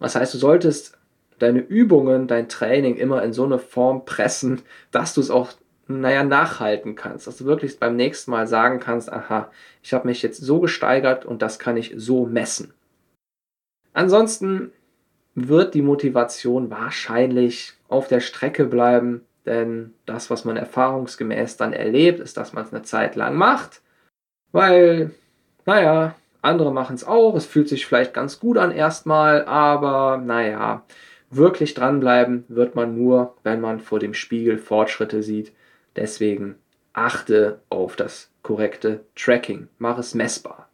Das 0.00 0.14
heißt, 0.14 0.34
du 0.34 0.38
solltest 0.38 0.98
deine 1.38 1.60
Übungen, 1.60 2.26
dein 2.26 2.48
Training 2.48 2.96
immer 2.96 3.22
in 3.22 3.32
so 3.32 3.44
eine 3.44 3.58
Form 3.58 4.04
pressen, 4.04 4.62
dass 4.90 5.14
du 5.14 5.20
es 5.20 5.30
auch 5.30 5.52
naja, 5.88 6.24
nachhalten 6.24 6.96
kannst. 6.96 7.26
Dass 7.26 7.38
du 7.38 7.44
wirklich 7.44 7.78
beim 7.78 7.96
nächsten 7.96 8.30
Mal 8.30 8.46
sagen 8.46 8.80
kannst, 8.80 9.12
aha, 9.12 9.50
ich 9.82 9.92
habe 9.94 10.08
mich 10.08 10.22
jetzt 10.22 10.40
so 10.40 10.60
gesteigert 10.60 11.24
und 11.24 11.42
das 11.42 11.58
kann 11.58 11.76
ich 11.76 11.94
so 11.96 12.26
messen. 12.26 12.72
Ansonsten 13.92 14.72
wird 15.36 15.74
die 15.74 15.82
Motivation 15.82 16.70
wahrscheinlich 16.70 17.74
auf 17.86 18.08
der 18.08 18.18
Strecke 18.18 18.64
bleiben, 18.64 19.24
denn 19.44 19.94
das, 20.06 20.28
was 20.30 20.44
man 20.44 20.56
erfahrungsgemäß 20.56 21.56
dann 21.56 21.72
erlebt, 21.72 22.18
ist, 22.18 22.36
dass 22.36 22.52
man 22.52 22.64
es 22.64 22.72
eine 22.72 22.82
Zeit 22.82 23.14
lang 23.14 23.36
macht, 23.36 23.82
weil, 24.50 25.12
naja, 25.64 26.16
andere 26.42 26.72
machen 26.72 26.96
es 26.96 27.04
auch, 27.04 27.36
es 27.36 27.46
fühlt 27.46 27.68
sich 27.68 27.86
vielleicht 27.86 28.14
ganz 28.14 28.40
gut 28.40 28.58
an 28.58 28.72
erstmal, 28.72 29.44
aber 29.44 30.16
naja, 30.16 30.82
wirklich 31.30 31.74
dranbleiben 31.74 32.44
wird 32.48 32.74
man 32.74 32.96
nur, 32.96 33.36
wenn 33.44 33.60
man 33.60 33.78
vor 33.78 34.00
dem 34.00 34.14
Spiegel 34.14 34.58
Fortschritte 34.58 35.22
sieht 35.22 35.52
Deswegen 35.96 36.56
achte 36.92 37.62
auf 37.70 37.96
das 37.96 38.30
korrekte 38.42 39.04
Tracking. 39.16 39.68
Mach 39.78 39.98
es 39.98 40.14
messbar. 40.14 40.68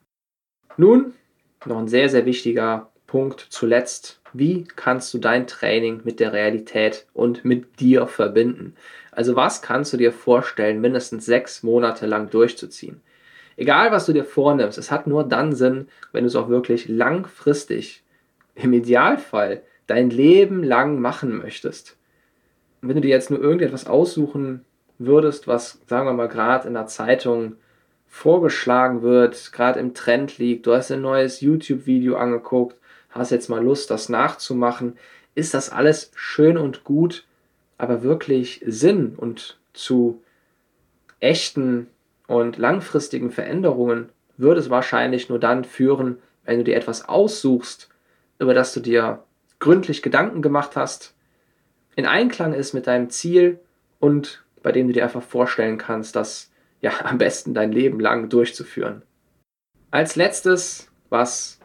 Nun, 0.77 1.15
noch 1.65 1.79
ein 1.79 1.89
sehr, 1.89 2.09
sehr 2.09 2.27
wichtiger 2.27 2.92
Punkt 3.13 3.47
zuletzt. 3.51 4.23
Wie 4.33 4.65
kannst 4.65 5.13
du 5.13 5.19
dein 5.19 5.47
Training 5.47 6.01
mit 6.03 6.19
der 6.19 6.33
Realität 6.33 7.07
und 7.13 7.45
mit 7.45 7.79
dir 7.79 8.07
verbinden? 8.07 8.75
Also 9.11 9.37
was 9.37 9.61
kannst 9.61 9.93
du 9.93 9.99
dir 9.99 10.13
vorstellen, 10.13 10.81
mindestens 10.81 11.27
sechs 11.27 11.63
Monate 11.63 12.07
lang 12.07 12.31
durchzuziehen? 12.31 13.03
Egal, 13.59 13.93
was 13.93 14.07
du 14.07 14.15
dir 14.15 14.25
vornimmst, 14.25 14.79
es 14.79 14.91
hat 14.91 15.07
nur 15.07 15.29
dann 15.29 15.55
Sinn, 15.55 15.89
wenn 16.13 16.25
du 16.25 16.29
es 16.29 16.37
auch 16.37 16.49
wirklich 16.49 16.89
langfristig, 16.89 18.03
im 18.55 18.73
Idealfall, 18.73 19.63
dein 19.87 20.09
Leben 20.09 20.63
lang 20.63 20.99
machen 20.99 21.37
möchtest. 21.37 21.99
wenn 22.81 22.97
du 22.97 23.03
dir 23.03 23.11
jetzt 23.11 23.29
nur 23.29 23.43
irgendetwas 23.43 23.87
aussuchen 23.87 24.65
würdest, 24.97 25.47
was, 25.47 25.83
sagen 25.87 26.07
wir 26.07 26.15
mal, 26.15 26.29
gerade 26.29 26.67
in 26.67 26.73
der 26.73 26.87
Zeitung 26.87 27.57
vorgeschlagen 28.07 29.03
wird, 29.03 29.53
gerade 29.53 29.81
im 29.81 29.93
Trend 29.93 30.39
liegt, 30.39 30.67
du 30.67 30.73
hast 30.73 30.91
ein 30.91 31.03
neues 31.03 31.43
YouTube-Video 31.43 32.17
angeguckt, 32.17 32.77
hast 33.13 33.31
jetzt 33.31 33.49
mal 33.49 33.63
Lust, 33.63 33.91
das 33.91 34.09
nachzumachen, 34.09 34.97
ist 35.35 35.55
das 35.55 35.71
alles 35.71 36.11
schön 36.15 36.57
und 36.57 36.85
gut, 36.85 37.27
aber 37.79 38.03
wirklich 38.03 38.63
Sinn 38.67 39.15
und 39.17 39.59
zu 39.73 40.23
echten 41.21 41.89
und 42.27 42.59
langfristigen 42.59 43.31
Veränderungen 43.31 44.11
würde 44.37 44.61
es 44.61 44.71
wahrscheinlich 44.71 45.29
nur 45.29 45.39
dann 45.39 45.65
führen, 45.65 46.19
wenn 46.45 46.59
du 46.59 46.65
dir 46.65 46.77
etwas 46.77 47.09
aussuchst, 47.09 47.89
über 48.39 48.55
das 48.55 48.75
du 48.75 48.81
dir 48.81 49.23
gründlich 49.59 50.03
Gedanken 50.03 50.43
gemacht 50.43 50.77
hast, 50.77 51.15
in 51.95 52.07
Einklang 52.07 52.53
ist 52.53 52.73
mit 52.73 52.87
deinem 52.87 53.11
Ziel 53.11 53.61
und 54.01 54.45
bei 54.63 54.73
dem 54.73 54.87
du 54.87 54.93
dir 54.93 55.05
einfach 55.05 55.23
vorstellen 55.23 55.79
kannst, 55.79 56.17
das 56.17 56.51
ja 56.81 56.93
am 57.05 57.19
besten 57.19 57.55
dein 57.55 57.73
Leben 57.73 58.01
lang 58.01 58.29
durchzuführen. 58.29 59.03
Als 59.91 60.17
letztes, 60.17 60.91
was 61.11 61.61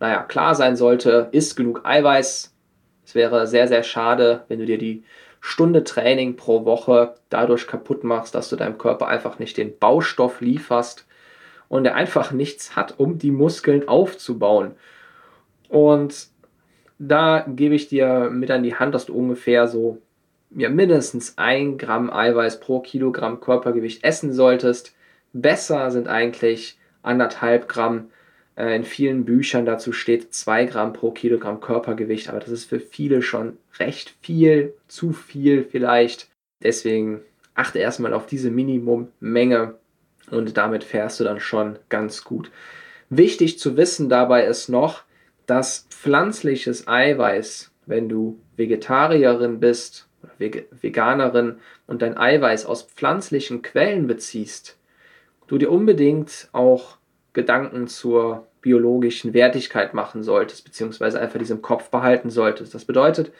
naja 0.00 0.22
klar 0.22 0.54
sein 0.54 0.76
sollte, 0.76 1.28
ist 1.32 1.56
genug 1.56 1.82
Eiweiß. 1.84 2.54
Es 3.04 3.14
wäre 3.14 3.46
sehr, 3.46 3.68
sehr 3.68 3.82
schade, 3.82 4.44
wenn 4.48 4.58
du 4.58 4.66
dir 4.66 4.78
die 4.78 5.04
Stunde 5.40 5.84
Training 5.84 6.36
pro 6.36 6.64
Woche 6.64 7.14
dadurch 7.30 7.66
kaputt 7.66 8.04
machst, 8.04 8.34
dass 8.34 8.48
du 8.48 8.56
deinem 8.56 8.78
Körper 8.78 9.08
einfach 9.08 9.38
nicht 9.38 9.56
den 9.56 9.78
Baustoff 9.78 10.40
lieferst 10.40 11.06
und 11.68 11.84
er 11.84 11.94
einfach 11.94 12.32
nichts 12.32 12.76
hat, 12.76 12.98
um 12.98 13.18
die 13.18 13.30
Muskeln 13.30 13.88
aufzubauen. 13.88 14.74
Und 15.68 16.28
da 16.98 17.44
gebe 17.46 17.74
ich 17.74 17.88
dir 17.88 18.30
mit 18.30 18.50
an 18.50 18.62
die 18.62 18.74
Hand, 18.74 18.94
dass 18.94 19.06
du 19.06 19.14
ungefähr 19.14 19.68
so 19.68 19.98
ja, 20.50 20.68
mindestens 20.68 21.36
ein 21.36 21.78
Gramm 21.78 22.12
Eiweiß 22.12 22.60
pro 22.60 22.80
Kilogramm 22.80 23.40
Körpergewicht 23.40 24.02
essen 24.02 24.32
solltest. 24.32 24.94
Besser 25.32 25.90
sind 25.90 26.08
eigentlich 26.08 26.78
anderthalb 27.02 27.68
Gramm. 27.68 28.10
Äh, 28.58 28.74
in 28.74 28.84
vielen 28.84 29.24
Büchern 29.24 29.64
dazu 29.64 29.92
steht 29.92 30.34
zwei 30.34 30.64
Gramm 30.64 30.92
pro 30.92 31.12
Kilogramm 31.12 31.60
Körpergewicht, 31.60 32.28
aber 32.28 32.40
das 32.40 32.50
ist 32.50 32.64
für 32.64 32.80
viele 32.80 33.22
schon 33.22 33.56
recht 33.78 34.14
viel, 34.20 34.74
zu 34.88 35.12
viel 35.12 35.64
vielleicht. 35.64 36.28
Deswegen 36.62 37.20
achte 37.54 37.78
erstmal 37.78 38.12
auf 38.12 38.26
diese 38.26 38.50
Minimummenge 38.50 39.76
und 40.30 40.56
damit 40.56 40.84
fährst 40.84 41.20
du 41.20 41.24
dann 41.24 41.40
schon 41.40 41.78
ganz 41.88 42.24
gut. 42.24 42.50
Wichtig 43.10 43.58
zu 43.58 43.76
wissen 43.76 44.08
dabei 44.08 44.44
ist 44.44 44.68
noch, 44.68 45.04
dass 45.46 45.86
pflanzliches 45.88 46.88
Eiweiß, 46.88 47.70
wenn 47.86 48.08
du 48.08 48.38
Vegetarierin 48.56 49.60
bist 49.60 50.08
Veganerin 50.38 51.58
und 51.86 52.02
dein 52.02 52.16
Eiweiß 52.16 52.66
aus 52.66 52.82
pflanzlichen 52.82 53.62
Quellen 53.62 54.08
beziehst, 54.08 54.76
du 55.46 55.58
dir 55.58 55.70
unbedingt 55.70 56.48
auch 56.52 56.97
Gedanken 57.32 57.86
zur 57.88 58.46
biologischen 58.60 59.34
Wertigkeit 59.34 59.94
machen 59.94 60.22
solltest, 60.22 60.64
beziehungsweise 60.64 61.20
einfach 61.20 61.38
diesem 61.38 61.62
Kopf 61.62 61.90
behalten 61.90 62.30
solltest. 62.30 62.74
Das 62.74 62.84
bedeutet, 62.84 63.32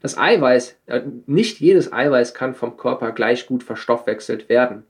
das 0.00 0.18
Eiweiß, 0.18 0.76
äh, 0.86 1.02
nicht 1.26 1.60
jedes 1.60 1.92
Eiweiß 1.92 2.34
kann 2.34 2.54
vom 2.54 2.76
Körper 2.76 3.12
gleich 3.12 3.46
gut 3.46 3.62
verstoffwechselt 3.62 4.48
werden. 4.48 4.84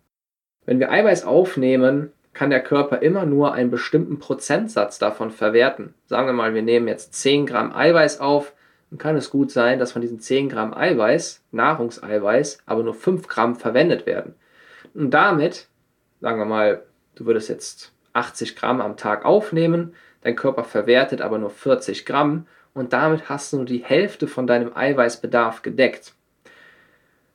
Wenn 0.65 0.81
wir 0.81 0.91
Eiweiß 0.91 1.25
aufnehmen, 1.25 2.13
kann 2.33 2.51
der 2.51 2.63
Körper 2.63 3.03
immer 3.03 3.27
nur 3.27 3.53
einen 3.53 3.71
bestimmten 3.71 4.19
Prozentsatz 4.19 4.99
davon 4.99 5.31
verwerten. 5.31 5.95
Sagen 6.07 6.27
wir 6.27 6.33
mal, 6.33 6.55
wir 6.55 6.63
nehmen 6.63 6.89
jetzt 6.89 7.15
10 7.15 7.47
Gramm 7.47 7.75
Eiweiß 7.75 8.21
auf, 8.21 8.55
dann 8.91 8.99
kann 8.99 9.17
es 9.17 9.31
gut 9.31 9.51
sein, 9.51 9.79
dass 9.79 9.93
von 9.93 10.03
diesen 10.03 10.21
10 10.21 10.49
Gramm 10.49 10.73
Eiweiß, 10.73 11.43
Nahrungseiweiß, 11.51 12.63
aber 12.65 12.83
nur 12.83 12.95
5 12.95 13.29
Gramm 13.29 13.57
verwendet 13.57 14.07
werden. 14.07 14.35
Und 14.95 15.11
damit, 15.11 15.69
sagen 16.21 16.39
wir 16.39 16.47
mal, 16.47 16.83
du 17.15 17.27
würdest 17.27 17.49
jetzt 17.51 17.93
80 18.13 18.57
Gramm 18.57 18.81
am 18.81 18.97
Tag 18.97 19.25
aufnehmen, 19.25 19.95
dein 20.23 20.37
Körper 20.37 20.65
verwertet 20.65 21.21
aber 21.21 21.39
nur 21.39 21.51
40 21.51 22.05
Gramm 22.07 22.47
und 22.75 22.93
damit 22.93 23.29
hast 23.29 23.53
du 23.53 23.59
nur 23.59 23.67
die 23.67 23.85
Hälfte 23.85 24.27
von 24.27 24.47
deinem 24.47 24.77
Eiweißbedarf 24.77 25.63
gedeckt. 25.63 26.15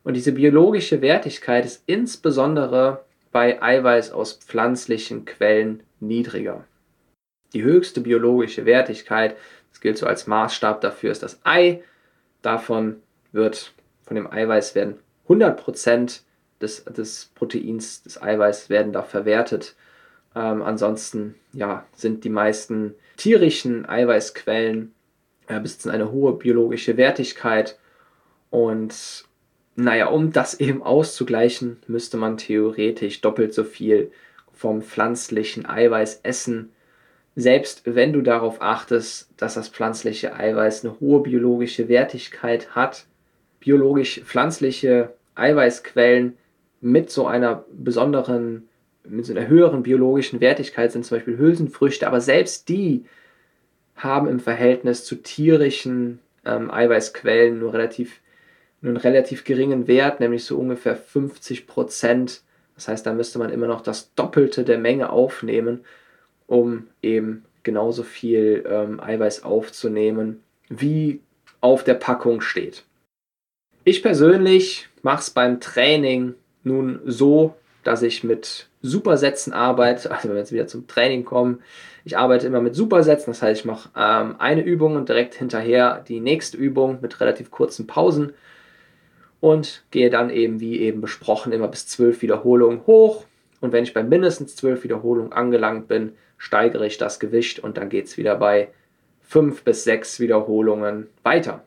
Und 0.03 0.13
diese 0.13 0.31
biologische 0.31 1.01
Wertigkeit 1.01 1.65
ist 1.65 1.83
insbesondere 1.85 3.03
bei 3.31 3.61
Eiweiß 3.61 4.11
aus 4.11 4.33
pflanzlichen 4.33 5.25
Quellen 5.25 5.83
niedriger. 5.99 6.63
Die 7.53 7.63
höchste 7.63 8.01
biologische 8.01 8.65
Wertigkeit, 8.65 9.35
das 9.71 9.81
gilt 9.81 9.97
so 9.97 10.05
als 10.05 10.27
Maßstab 10.27 10.81
dafür, 10.81 11.11
ist 11.11 11.23
das 11.23 11.39
Ei. 11.43 11.83
Davon 12.41 13.01
wird, 13.31 13.73
von 14.03 14.15
dem 14.15 14.31
Eiweiß 14.31 14.75
werden 14.75 14.99
100% 15.27 16.21
des, 16.61 16.85
des 16.85 17.31
Proteins, 17.35 18.03
des 18.03 18.21
Eiweiß 18.21 18.69
werden 18.69 18.93
da 18.93 19.03
verwertet. 19.03 19.75
Ähm, 20.37 20.61
ansonsten 20.61 21.35
ja, 21.53 21.85
sind 21.95 22.23
die 22.23 22.29
meisten 22.29 22.93
tierischen 23.15 23.87
Eiweißquellen 23.89 24.93
äh, 25.47 25.59
besitzen 25.59 25.89
eine 25.89 26.11
hohe 26.11 26.33
biologische 26.33 26.95
Wertigkeit 26.97 27.79
und 28.51 29.25
naja, 29.75 30.07
um 30.07 30.31
das 30.31 30.53
eben 30.59 30.83
auszugleichen, 30.83 31.77
müsste 31.87 32.17
man 32.17 32.37
theoretisch 32.37 33.21
doppelt 33.21 33.53
so 33.53 33.63
viel 33.63 34.11
vom 34.53 34.81
pflanzlichen 34.81 35.65
Eiweiß 35.65 36.21
essen. 36.23 36.71
Selbst 37.35 37.83
wenn 37.85 38.13
du 38.13 38.21
darauf 38.21 38.61
achtest, 38.61 39.29
dass 39.37 39.53
das 39.53 39.69
pflanzliche 39.69 40.35
Eiweiß 40.35 40.83
eine 40.83 40.99
hohe 40.99 41.21
biologische 41.21 41.87
Wertigkeit 41.87 42.75
hat, 42.75 43.05
biologisch 43.59 44.21
pflanzliche 44.23 45.13
Eiweißquellen 45.35 46.37
mit 46.81 47.11
so 47.11 47.27
einer 47.27 47.65
besonderen, 47.71 48.67
mit 49.09 49.25
so 49.25 49.33
einer 49.33 49.47
höheren 49.47 49.83
biologischen 49.83 50.41
Wertigkeit 50.41 50.91
sind 50.91 51.05
zum 51.05 51.17
Beispiel 51.17 51.37
Hülsenfrüchte, 51.37 52.07
aber 52.07 52.21
selbst 52.21 52.69
die 52.69 53.05
haben 53.95 54.27
im 54.27 54.39
Verhältnis 54.39 55.05
zu 55.05 55.15
tierischen 55.15 56.19
ähm, 56.45 56.71
Eiweißquellen 56.71 57.59
nur 57.59 57.73
relativ 57.73 58.21
einen 58.81 58.97
relativ 58.97 59.43
geringen 59.43 59.87
Wert, 59.87 60.19
nämlich 60.19 60.45
so 60.45 60.57
ungefähr 60.57 60.95
50 60.95 61.67
Prozent. 61.67 62.41
Das 62.75 62.87
heißt, 62.87 63.05
da 63.05 63.13
müsste 63.13 63.39
man 63.39 63.49
immer 63.49 63.67
noch 63.67 63.81
das 63.81 64.13
Doppelte 64.13 64.63
der 64.63 64.77
Menge 64.77 65.09
aufnehmen, 65.09 65.83
um 66.45 66.87
eben 67.01 67.43
genauso 67.63 68.03
viel 68.03 68.63
ähm, 68.69 68.99
Eiweiß 68.99 69.43
aufzunehmen, 69.43 70.43
wie 70.69 71.21
auf 71.59 71.83
der 71.83 71.95
Packung 71.95 72.41
steht. 72.41 72.83
Ich 73.83 74.03
persönlich 74.03 74.89
mache 75.01 75.21
es 75.21 75.29
beim 75.31 75.59
Training 75.59 76.35
nun 76.63 76.99
so, 77.05 77.55
dass 77.83 78.03
ich 78.03 78.23
mit 78.23 78.66
Supersätzen 78.87 79.53
arbeite. 79.53 80.09
Also 80.11 80.29
wenn 80.29 80.35
wir 80.35 80.41
jetzt 80.41 80.51
wieder 80.51 80.67
zum 80.67 80.87
Training 80.87 81.25
kommen, 81.25 81.61
ich 82.05 82.17
arbeite 82.17 82.47
immer 82.47 82.61
mit 82.61 82.75
Supersätzen. 82.75 83.31
Das 83.31 83.41
heißt, 83.41 83.61
ich 83.61 83.65
mache 83.65 83.89
ähm, 83.95 84.35
eine 84.39 84.61
Übung 84.61 84.95
und 84.95 85.09
direkt 85.09 85.35
hinterher 85.35 86.03
die 86.07 86.19
nächste 86.19 86.57
Übung 86.57 86.99
mit 87.01 87.19
relativ 87.19 87.51
kurzen 87.51 87.87
Pausen 87.87 88.33
und 89.39 89.83
gehe 89.91 90.09
dann 90.09 90.29
eben, 90.29 90.59
wie 90.59 90.79
eben 90.79 91.01
besprochen, 91.01 91.51
immer 91.51 91.67
bis 91.67 91.87
zwölf 91.87 92.21
Wiederholungen 92.21 92.85
hoch. 92.87 93.25
Und 93.59 93.71
wenn 93.71 93.83
ich 93.83 93.93
bei 93.93 94.03
mindestens 94.03 94.55
zwölf 94.55 94.83
Wiederholungen 94.83 95.33
angelangt 95.33 95.87
bin, 95.87 96.13
steigere 96.37 96.85
ich 96.85 96.97
das 96.97 97.19
Gewicht 97.19 97.59
und 97.59 97.77
dann 97.77 97.89
geht 97.89 98.05
es 98.05 98.17
wieder 98.17 98.35
bei 98.35 98.69
fünf 99.21 99.63
bis 99.63 99.83
sechs 99.83 100.19
Wiederholungen 100.19 101.07
weiter. 101.23 101.63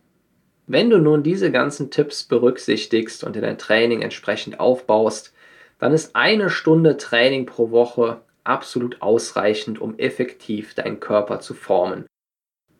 Wenn 0.67 0.89
du 0.89 0.99
nun 0.99 1.23
diese 1.23 1.51
ganzen 1.51 1.91
Tipps 1.91 2.23
berücksichtigst 2.23 3.25
und 3.25 3.37
in 3.37 3.43
dein 3.43 3.59
Training 3.59 4.03
entsprechend 4.03 4.61
aufbaust, 4.61 5.35
dann 5.81 5.93
ist 5.93 6.15
eine 6.15 6.51
Stunde 6.51 6.97
Training 6.97 7.47
pro 7.47 7.71
Woche 7.71 8.21
absolut 8.45 9.03
ausreichend, 9.03 9.81
um 9.81 9.99
effektiv 9.99 10.75
deinen 10.75 11.01
Körper 11.01 11.41
zu 11.41 11.55
formen. 11.55 12.07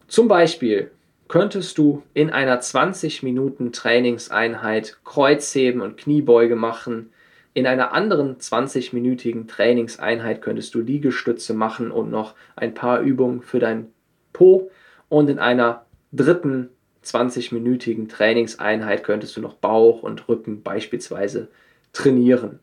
Zum 0.07 0.29
Beispiel 0.29 0.91
könntest 1.29 1.79
du 1.79 2.03
in 2.13 2.31
einer 2.31 2.61
20 2.61 3.23
Minuten 3.23 3.73
Trainingseinheit 3.73 4.99
Kreuzheben 5.05 5.81
und 5.81 5.97
Kniebeuge 5.97 6.57
machen. 6.57 7.13
In 7.55 7.67
einer 7.67 7.93
anderen 7.93 8.39
20-minütigen 8.39 9.47
Trainingseinheit 9.49 10.43
könntest 10.43 10.75
du 10.75 10.81
Liegestütze 10.81 11.55
machen 11.55 11.91
und 11.91 12.11
noch 12.11 12.35
ein 12.57 12.75
paar 12.75 13.01
Übungen 13.01 13.43
für 13.43 13.61
dein 13.61 13.93
Po. 14.33 14.71
Und 15.09 15.31
in 15.31 15.39
einer 15.39 15.87
dritten 16.13 16.71
20-minütigen 17.05 18.09
Trainingseinheit 18.09 19.05
könntest 19.05 19.37
du 19.37 19.41
noch 19.41 19.55
Bauch 19.55 20.03
und 20.03 20.29
Rücken 20.29 20.63
beispielsweise 20.63 21.49
trainieren. 21.93 22.61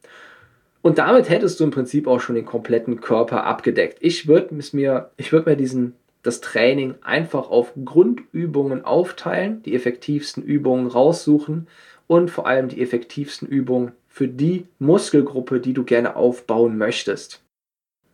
Und 0.88 1.00
damit 1.00 1.28
hättest 1.28 1.60
du 1.60 1.66
im 1.66 1.72
Prinzip 1.72 2.08
auch 2.08 2.22
schon 2.22 2.36
den 2.36 2.46
kompletten 2.46 3.02
Körper 3.02 3.44
abgedeckt. 3.44 3.98
Ich 4.00 4.26
würde 4.26 4.56
mir, 4.72 5.12
ich 5.18 5.34
würde 5.34 5.50
mir 5.50 5.58
diesen 5.58 5.96
das 6.24 6.40
Training 6.40 6.96
einfach 7.02 7.50
auf 7.50 7.74
Grundübungen 7.84 8.86
aufteilen, 8.86 9.62
die 9.64 9.76
effektivsten 9.76 10.42
Übungen 10.44 10.88
raussuchen 10.88 11.68
und 12.08 12.32
vor 12.32 12.48
allem 12.48 12.70
die 12.70 12.82
effektivsten 12.82 13.50
Übungen 13.50 13.92
für 14.08 14.30
die 14.30 14.66
Muskelgruppe, 14.80 15.60
die 15.60 15.74
du 15.74 15.84
gerne 15.84 16.16
aufbauen 16.16 16.78
möchtest. 16.78 17.44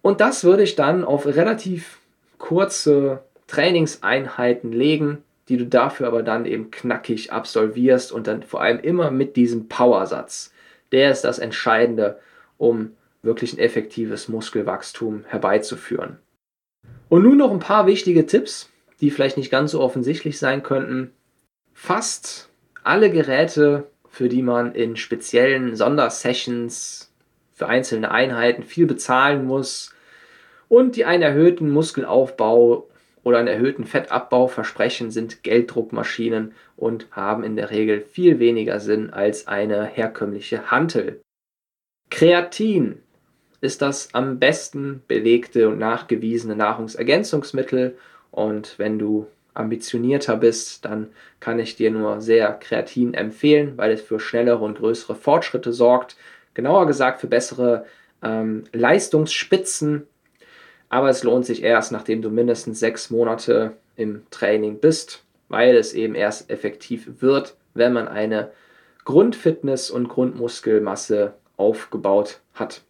Und 0.02 0.20
das 0.20 0.44
würde 0.44 0.64
ich 0.64 0.76
dann 0.76 1.04
auf 1.04 1.28
relativ 1.28 2.00
kurze 2.40 3.20
Trainingseinheiten 3.46 4.72
legen, 4.72 5.20
die 5.48 5.58
du 5.58 5.68
dafür 5.68 6.08
aber 6.08 6.24
dann 6.24 6.48
eben 6.48 6.72
knackig 6.72 7.32
absolvierst 7.32 8.12
und 8.12 8.26
dann 8.26 8.42
vor 8.42 8.64
allem 8.64 8.80
immer 8.80 9.12
mit 9.12 9.36
diesem 9.36 9.68
Powersatz. 9.68 10.52
Der 10.92 11.12
ist 11.12 11.22
das 11.22 11.38
Entscheidende, 11.38 12.18
um 12.58 12.92
wirklich 13.22 13.54
ein 13.54 13.60
effektives 13.60 14.28
Muskelwachstum 14.28 15.24
herbeizuführen. 15.28 16.20
Und 17.10 17.24
nun 17.24 17.38
noch 17.38 17.52
ein 17.52 17.60
paar 17.60 17.88
wichtige 17.88 18.26
Tipps, 18.26 18.70
die 19.02 19.12
vielleicht 19.12 19.38
nicht 19.38 19.52
ganz 19.52 19.72
so 19.72 19.82
offensichtlich 19.82 20.40
sein 20.40 20.64
könnten. 20.64 21.12
Fast 21.74 22.50
alle 22.84 23.12
Geräte, 23.12 23.88
für 24.10 24.30
die 24.30 24.42
man 24.42 24.76
in 24.76 24.96
speziellen 24.96 25.76
Sondersessions 25.76 27.14
für 27.54 27.68
einzelne 27.68 28.12
Einheiten 28.12 28.64
viel 28.64 28.86
bezahlen 28.86 29.46
muss 29.46 29.94
und 30.68 30.96
die 30.96 31.06
einen 31.06 31.24
erhöhten 31.24 31.70
Muskelaufbau 31.70 32.90
oder 33.24 33.38
einen 33.38 33.48
erhöhten 33.48 33.86
Fettabbau 33.86 34.48
versprechen, 34.48 35.12
sind 35.12 35.44
Gelddruckmaschinen 35.44 36.54
und 36.76 37.08
haben 37.12 37.44
in 37.44 37.56
der 37.56 37.72
Regel 37.72 38.02
viel 38.02 38.40
weniger 38.40 38.80
Sinn 38.80 39.12
als 39.12 39.48
eine 39.48 39.86
herkömmliche 39.86 40.72
Hantel. 40.72 41.22
Kreatin 42.14 43.02
ist 43.60 43.82
das 43.82 44.10
am 44.14 44.38
besten 44.38 45.02
belegte 45.08 45.68
und 45.68 45.80
nachgewiesene 45.80 46.56
Nahrungsergänzungsmittel. 46.56 47.98
Und 48.30 48.78
wenn 48.78 49.00
du 49.00 49.26
ambitionierter 49.56 50.38
bist, 50.38 50.86
dann 50.86 51.08
kann 51.40 51.58
ich 51.58 51.76
dir 51.76 51.90
nur 51.90 52.22
sehr 52.22 52.54
Kreatin 52.54 53.16
empfehlen, 53.16 53.74
weil 53.78 53.92
es 53.94 54.02
für 54.04 54.20
schnellere 54.20 54.60
und 54.60 54.78
größere 54.78 55.16
Fortschritte 55.16 55.74
sorgt. 55.74 56.16
Genauer 56.54 56.86
gesagt 56.86 57.20
für 57.20 57.26
bessere 57.26 57.88
ähm, 58.22 58.66
Leistungsspitzen. 58.74 60.06
Aber 60.90 61.10
es 61.10 61.24
lohnt 61.24 61.48
sich 61.48 61.64
erst, 61.64 61.92
nachdem 61.92 62.22
du 62.22 62.30
mindestens 62.30 62.80
sechs 62.80 63.10
Monate 63.10 63.74
im 63.96 64.22
Training 64.30 64.78
bist, 64.78 65.24
weil 65.50 65.76
es 65.76 65.94
eben 65.94 66.14
erst 66.14 66.52
effektiv 66.52 67.10
wird, 67.22 67.58
wenn 67.74 67.92
man 67.92 68.08
eine 68.08 68.52
Grundfitness 69.04 69.90
und 69.90 70.10
Grundmuskelmasse 70.10 71.34
aufgebaut 71.64 72.42
hat. 72.54 72.82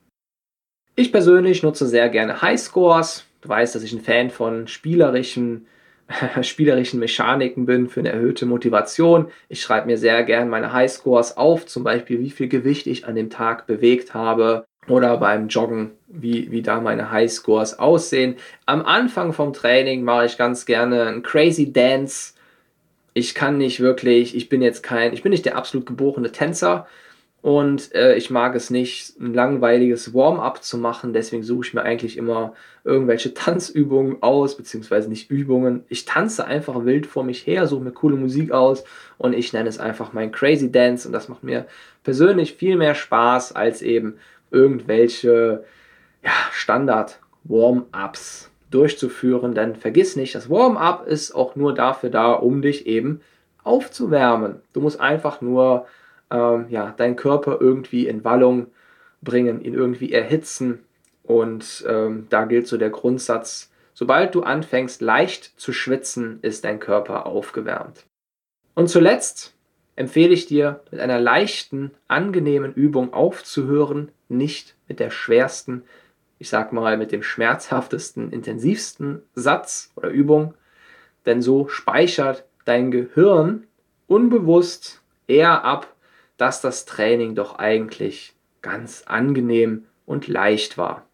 Ich 0.96 1.12
persönlich 1.12 1.64
nutze 1.64 1.88
sehr 1.88 2.10
gerne 2.10 2.42
Highscores. 2.42 3.26
Du 3.42 3.50
weißt, 3.50 3.76
dass 3.76 3.84
ich 3.84 3.94
ein 3.94 4.02
Fan 4.02 4.30
von 4.30 4.68
spielerischen, 4.68 5.68
spielerischen 6.42 7.00
Mechaniken 7.00 7.66
bin 7.66 7.90
für 7.90 8.02
eine 8.02 8.12
erhöhte 8.12 8.46
Motivation. 8.46 9.28
Ich 9.50 9.62
schreibe 9.62 9.88
mir 9.88 9.98
sehr 9.98 10.24
gerne 10.24 10.50
meine 10.50 10.74
Highscores 10.74 11.38
auf, 11.38 11.66
zum 11.66 11.84
Beispiel 11.84 12.20
wie 12.20 12.30
viel 12.30 12.48
Gewicht 12.48 12.88
ich 12.88 13.08
an 13.08 13.16
dem 13.16 13.30
Tag 13.30 13.68
bewegt 13.68 14.14
habe 14.14 14.66
oder 14.88 15.18
beim 15.18 15.48
Joggen, 15.48 15.92
wie, 16.08 16.52
wie 16.52 16.62
da 16.62 16.82
meine 16.82 17.10
Highscores 17.12 17.80
aussehen. 17.80 18.36
Am 18.66 18.86
Anfang 18.86 19.34
vom 19.34 19.54
Training 19.54 20.04
mache 20.04 20.26
ich 20.26 20.38
ganz 20.38 20.66
gerne 20.66 21.04
einen 21.04 21.24
Crazy 21.24 21.72
Dance 21.72 22.34
ich 23.14 23.36
kann 23.36 23.58
nicht 23.58 23.80
wirklich, 23.80 24.36
ich 24.36 24.50
bin 24.50 24.62
jetzt 24.62 24.84
kein, 24.84 25.14
ich 25.14 25.22
bin 25.22 25.32
nicht 25.32 25.46
der 25.46 25.56
absolut 25.56 25.86
geborene 25.86 26.32
Tänzer 26.32 26.88
und 27.44 27.94
äh, 27.94 28.16
ich 28.16 28.30
mag 28.30 28.56
es 28.56 28.70
nicht, 28.70 29.20
ein 29.20 29.34
langweiliges 29.34 30.14
Warm-up 30.14 30.64
zu 30.64 30.78
machen. 30.78 31.12
Deswegen 31.12 31.44
suche 31.44 31.68
ich 31.68 31.74
mir 31.74 31.82
eigentlich 31.82 32.16
immer 32.16 32.54
irgendwelche 32.86 33.34
Tanzübungen 33.34 34.24
aus, 34.24 34.56
beziehungsweise 34.56 35.10
nicht 35.10 35.30
Übungen. 35.30 35.84
Ich 35.90 36.06
tanze 36.06 36.46
einfach 36.46 36.86
wild 36.86 37.06
vor 37.06 37.26
mich 37.26 37.46
her, 37.46 37.68
suche 37.68 37.84
mir 37.84 37.92
coole 37.92 38.16
Musik 38.16 38.54
aus 38.54 38.86
und 39.18 39.34
ich 39.34 39.52
nenne 39.52 39.68
es 39.68 39.78
einfach 39.78 40.14
mein 40.14 40.32
Crazy 40.32 40.72
Dance 40.72 41.06
und 41.06 41.12
das 41.12 41.28
macht 41.28 41.44
mir 41.44 41.66
persönlich 42.04 42.54
viel 42.54 42.78
mehr 42.78 42.96
Spaß 42.96 43.52
als 43.52 43.82
eben 43.82 44.16
irgendwelche 44.50 45.66
ja, 46.24 46.32
Standard-Warm-ups 46.54 48.52
durchzuführen. 48.72 49.54
Denn 49.54 49.76
vergiss 49.76 50.16
nicht, 50.16 50.34
das 50.34 50.50
Warm-up 50.50 51.08
ist 51.08 51.36
auch 51.36 51.58
nur 51.58 51.74
dafür 51.74 52.10
da, 52.10 52.32
um 52.32 52.62
dich 52.62 52.88
eben 52.88 53.20
aufzuwärmen. 53.66 54.62
Du 54.72 54.80
musst 54.80 55.02
einfach 55.02 55.42
nur 55.42 55.88
ähm, 56.32 56.66
ja, 56.70 56.92
deinen 56.92 57.16
Körper 57.16 57.58
irgendwie 57.60 58.08
in 58.08 58.24
Wallung 58.24 58.68
bringen, 59.22 59.62
ihn 59.62 59.74
irgendwie 59.74 60.12
erhitzen. 60.12 60.80
Und 61.24 61.86
ähm, 61.88 62.28
da 62.30 62.46
gilt 62.46 62.68
so 62.68 62.78
der 62.78 62.90
Grundsatz, 62.90 63.72
sobald 63.94 64.36
du 64.36 64.44
anfängst 64.44 65.02
leicht 65.02 65.60
zu 65.60 65.72
schwitzen, 65.72 66.40
ist 66.42 66.66
dein 66.66 66.80
Körper 66.80 67.26
aufgewärmt. 67.26 68.06
Und 68.76 68.90
zuletzt 68.90 69.54
empfehle 69.96 70.34
ich 70.34 70.48
dir, 70.48 70.82
mit 70.92 71.00
einer 71.00 71.20
leichten, 71.20 71.92
angenehmen 72.08 72.74
Übung 72.74 73.14
aufzuhören, 73.14 74.12
nicht 74.28 74.76
mit 74.88 75.00
der 75.00 75.12
schwersten, 75.12 75.84
ich 76.40 76.50
sag 76.50 76.74
mal, 76.74 76.98
mit 76.98 77.12
dem 77.12 77.24
schmerzhaftesten, 77.24 78.32
intensivsten 78.32 79.22
Satz 79.36 79.92
oder 79.96 80.10
Übung, 80.10 80.56
denn 81.26 81.42
so 81.42 81.68
speichert 81.68 82.46
dein 82.66 82.92
Gehirn 82.92 83.66
unbewusst 84.08 85.02
eher 85.28 85.64
ab, 85.64 85.93
dass 86.44 86.60
das 86.60 86.84
Training 86.84 87.36
doch 87.36 87.58
eigentlich 87.58 88.34
ganz 88.62 89.04
angenehm 89.06 89.86
und 90.06 90.28
leicht 90.28 90.78
war. 90.78 91.06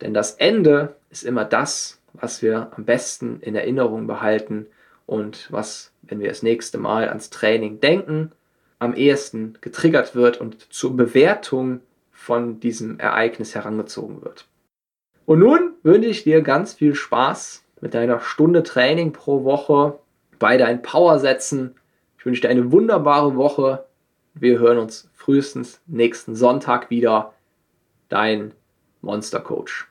Denn 0.00 0.12
das 0.12 0.32
Ende 0.32 0.96
ist 1.08 1.22
immer 1.22 1.44
das, 1.44 2.00
was 2.14 2.42
wir 2.42 2.72
am 2.76 2.84
besten 2.84 3.38
in 3.42 3.54
Erinnerung 3.54 4.08
behalten 4.08 4.66
und 5.06 5.46
was, 5.52 5.92
wenn 6.02 6.18
wir 6.18 6.26
das 6.26 6.42
nächste 6.42 6.78
Mal 6.78 7.08
ans 7.08 7.30
Training 7.30 7.78
denken, 7.78 8.32
am 8.80 8.92
ehesten 8.92 9.56
getriggert 9.60 10.16
wird 10.16 10.40
und 10.40 10.72
zur 10.72 10.96
Bewertung 10.96 11.78
von 12.10 12.58
diesem 12.58 12.98
Ereignis 12.98 13.54
herangezogen 13.54 14.24
wird. 14.24 14.46
Und 15.26 15.38
nun 15.38 15.74
wünsche 15.84 16.08
ich 16.08 16.24
dir 16.24 16.42
ganz 16.42 16.72
viel 16.72 16.96
Spaß 16.96 17.62
mit 17.80 17.94
deiner 17.94 18.18
Stunde 18.18 18.64
Training 18.64 19.12
pro 19.12 19.44
Woche 19.44 20.00
bei 20.40 20.56
deinen 20.56 20.82
Powersätzen. 20.82 21.76
Ich 22.18 22.26
wünsche 22.26 22.40
dir 22.40 22.48
eine 22.48 22.72
wunderbare 22.72 23.36
Woche. 23.36 23.84
Wir 24.40 24.60
hören 24.60 24.78
uns 24.78 25.10
frühestens 25.14 25.80
nächsten 25.86 26.36
Sonntag 26.36 26.90
wieder. 26.90 27.34
Dein 28.08 28.52
Monster 29.00 29.40
Coach. 29.40 29.88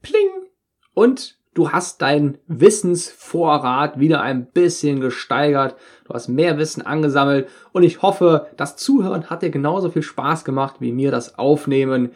Pling! 0.00 0.48
Und 0.94 1.38
du 1.52 1.70
hast 1.70 2.00
deinen 2.00 2.38
Wissensvorrat 2.46 4.00
wieder 4.00 4.22
ein 4.22 4.46
bisschen 4.46 5.00
gesteigert. 5.00 5.76
Du 6.04 6.14
hast 6.14 6.28
mehr 6.28 6.56
Wissen 6.56 6.82
angesammelt 6.82 7.48
und 7.72 7.82
ich 7.82 8.00
hoffe, 8.00 8.48
das 8.56 8.76
Zuhören 8.76 9.28
hat 9.28 9.42
dir 9.42 9.50
genauso 9.50 9.90
viel 9.90 10.02
Spaß 10.02 10.44
gemacht 10.44 10.76
wie 10.80 10.92
mir 10.92 11.10
das 11.10 11.38
Aufnehmen. 11.38 12.12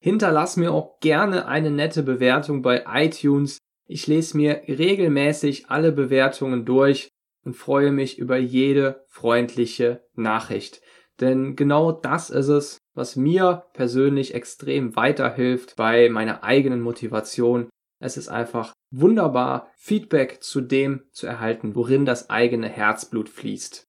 Hinterlass 0.00 0.56
mir 0.56 0.72
auch 0.72 0.98
gerne 1.00 1.46
eine 1.46 1.70
nette 1.70 2.02
Bewertung 2.02 2.62
bei 2.62 2.84
iTunes. 2.92 3.58
Ich 3.86 4.08
lese 4.08 4.36
mir 4.36 4.62
regelmäßig 4.66 5.70
alle 5.70 5.92
Bewertungen 5.92 6.64
durch 6.64 7.08
und 7.46 7.54
freue 7.54 7.92
mich 7.92 8.18
über 8.18 8.36
jede 8.36 9.04
freundliche 9.08 10.02
Nachricht. 10.14 10.82
Denn 11.20 11.56
genau 11.56 11.92
das 11.92 12.28
ist 12.28 12.48
es, 12.48 12.78
was 12.94 13.16
mir 13.16 13.64
persönlich 13.72 14.34
extrem 14.34 14.96
weiterhilft 14.96 15.76
bei 15.76 16.10
meiner 16.10 16.44
eigenen 16.44 16.82
Motivation 16.82 17.70
es 17.98 18.16
ist 18.16 18.28
einfach 18.28 18.72
wunderbar, 18.90 19.68
Feedback 19.76 20.42
zu 20.42 20.60
dem 20.60 21.02
zu 21.12 21.26
erhalten, 21.26 21.74
worin 21.74 22.04
das 22.04 22.30
eigene 22.30 22.68
Herzblut 22.68 23.28
fließt. 23.28 23.84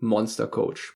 Monster 0.00 0.46
Coach. 0.46 0.94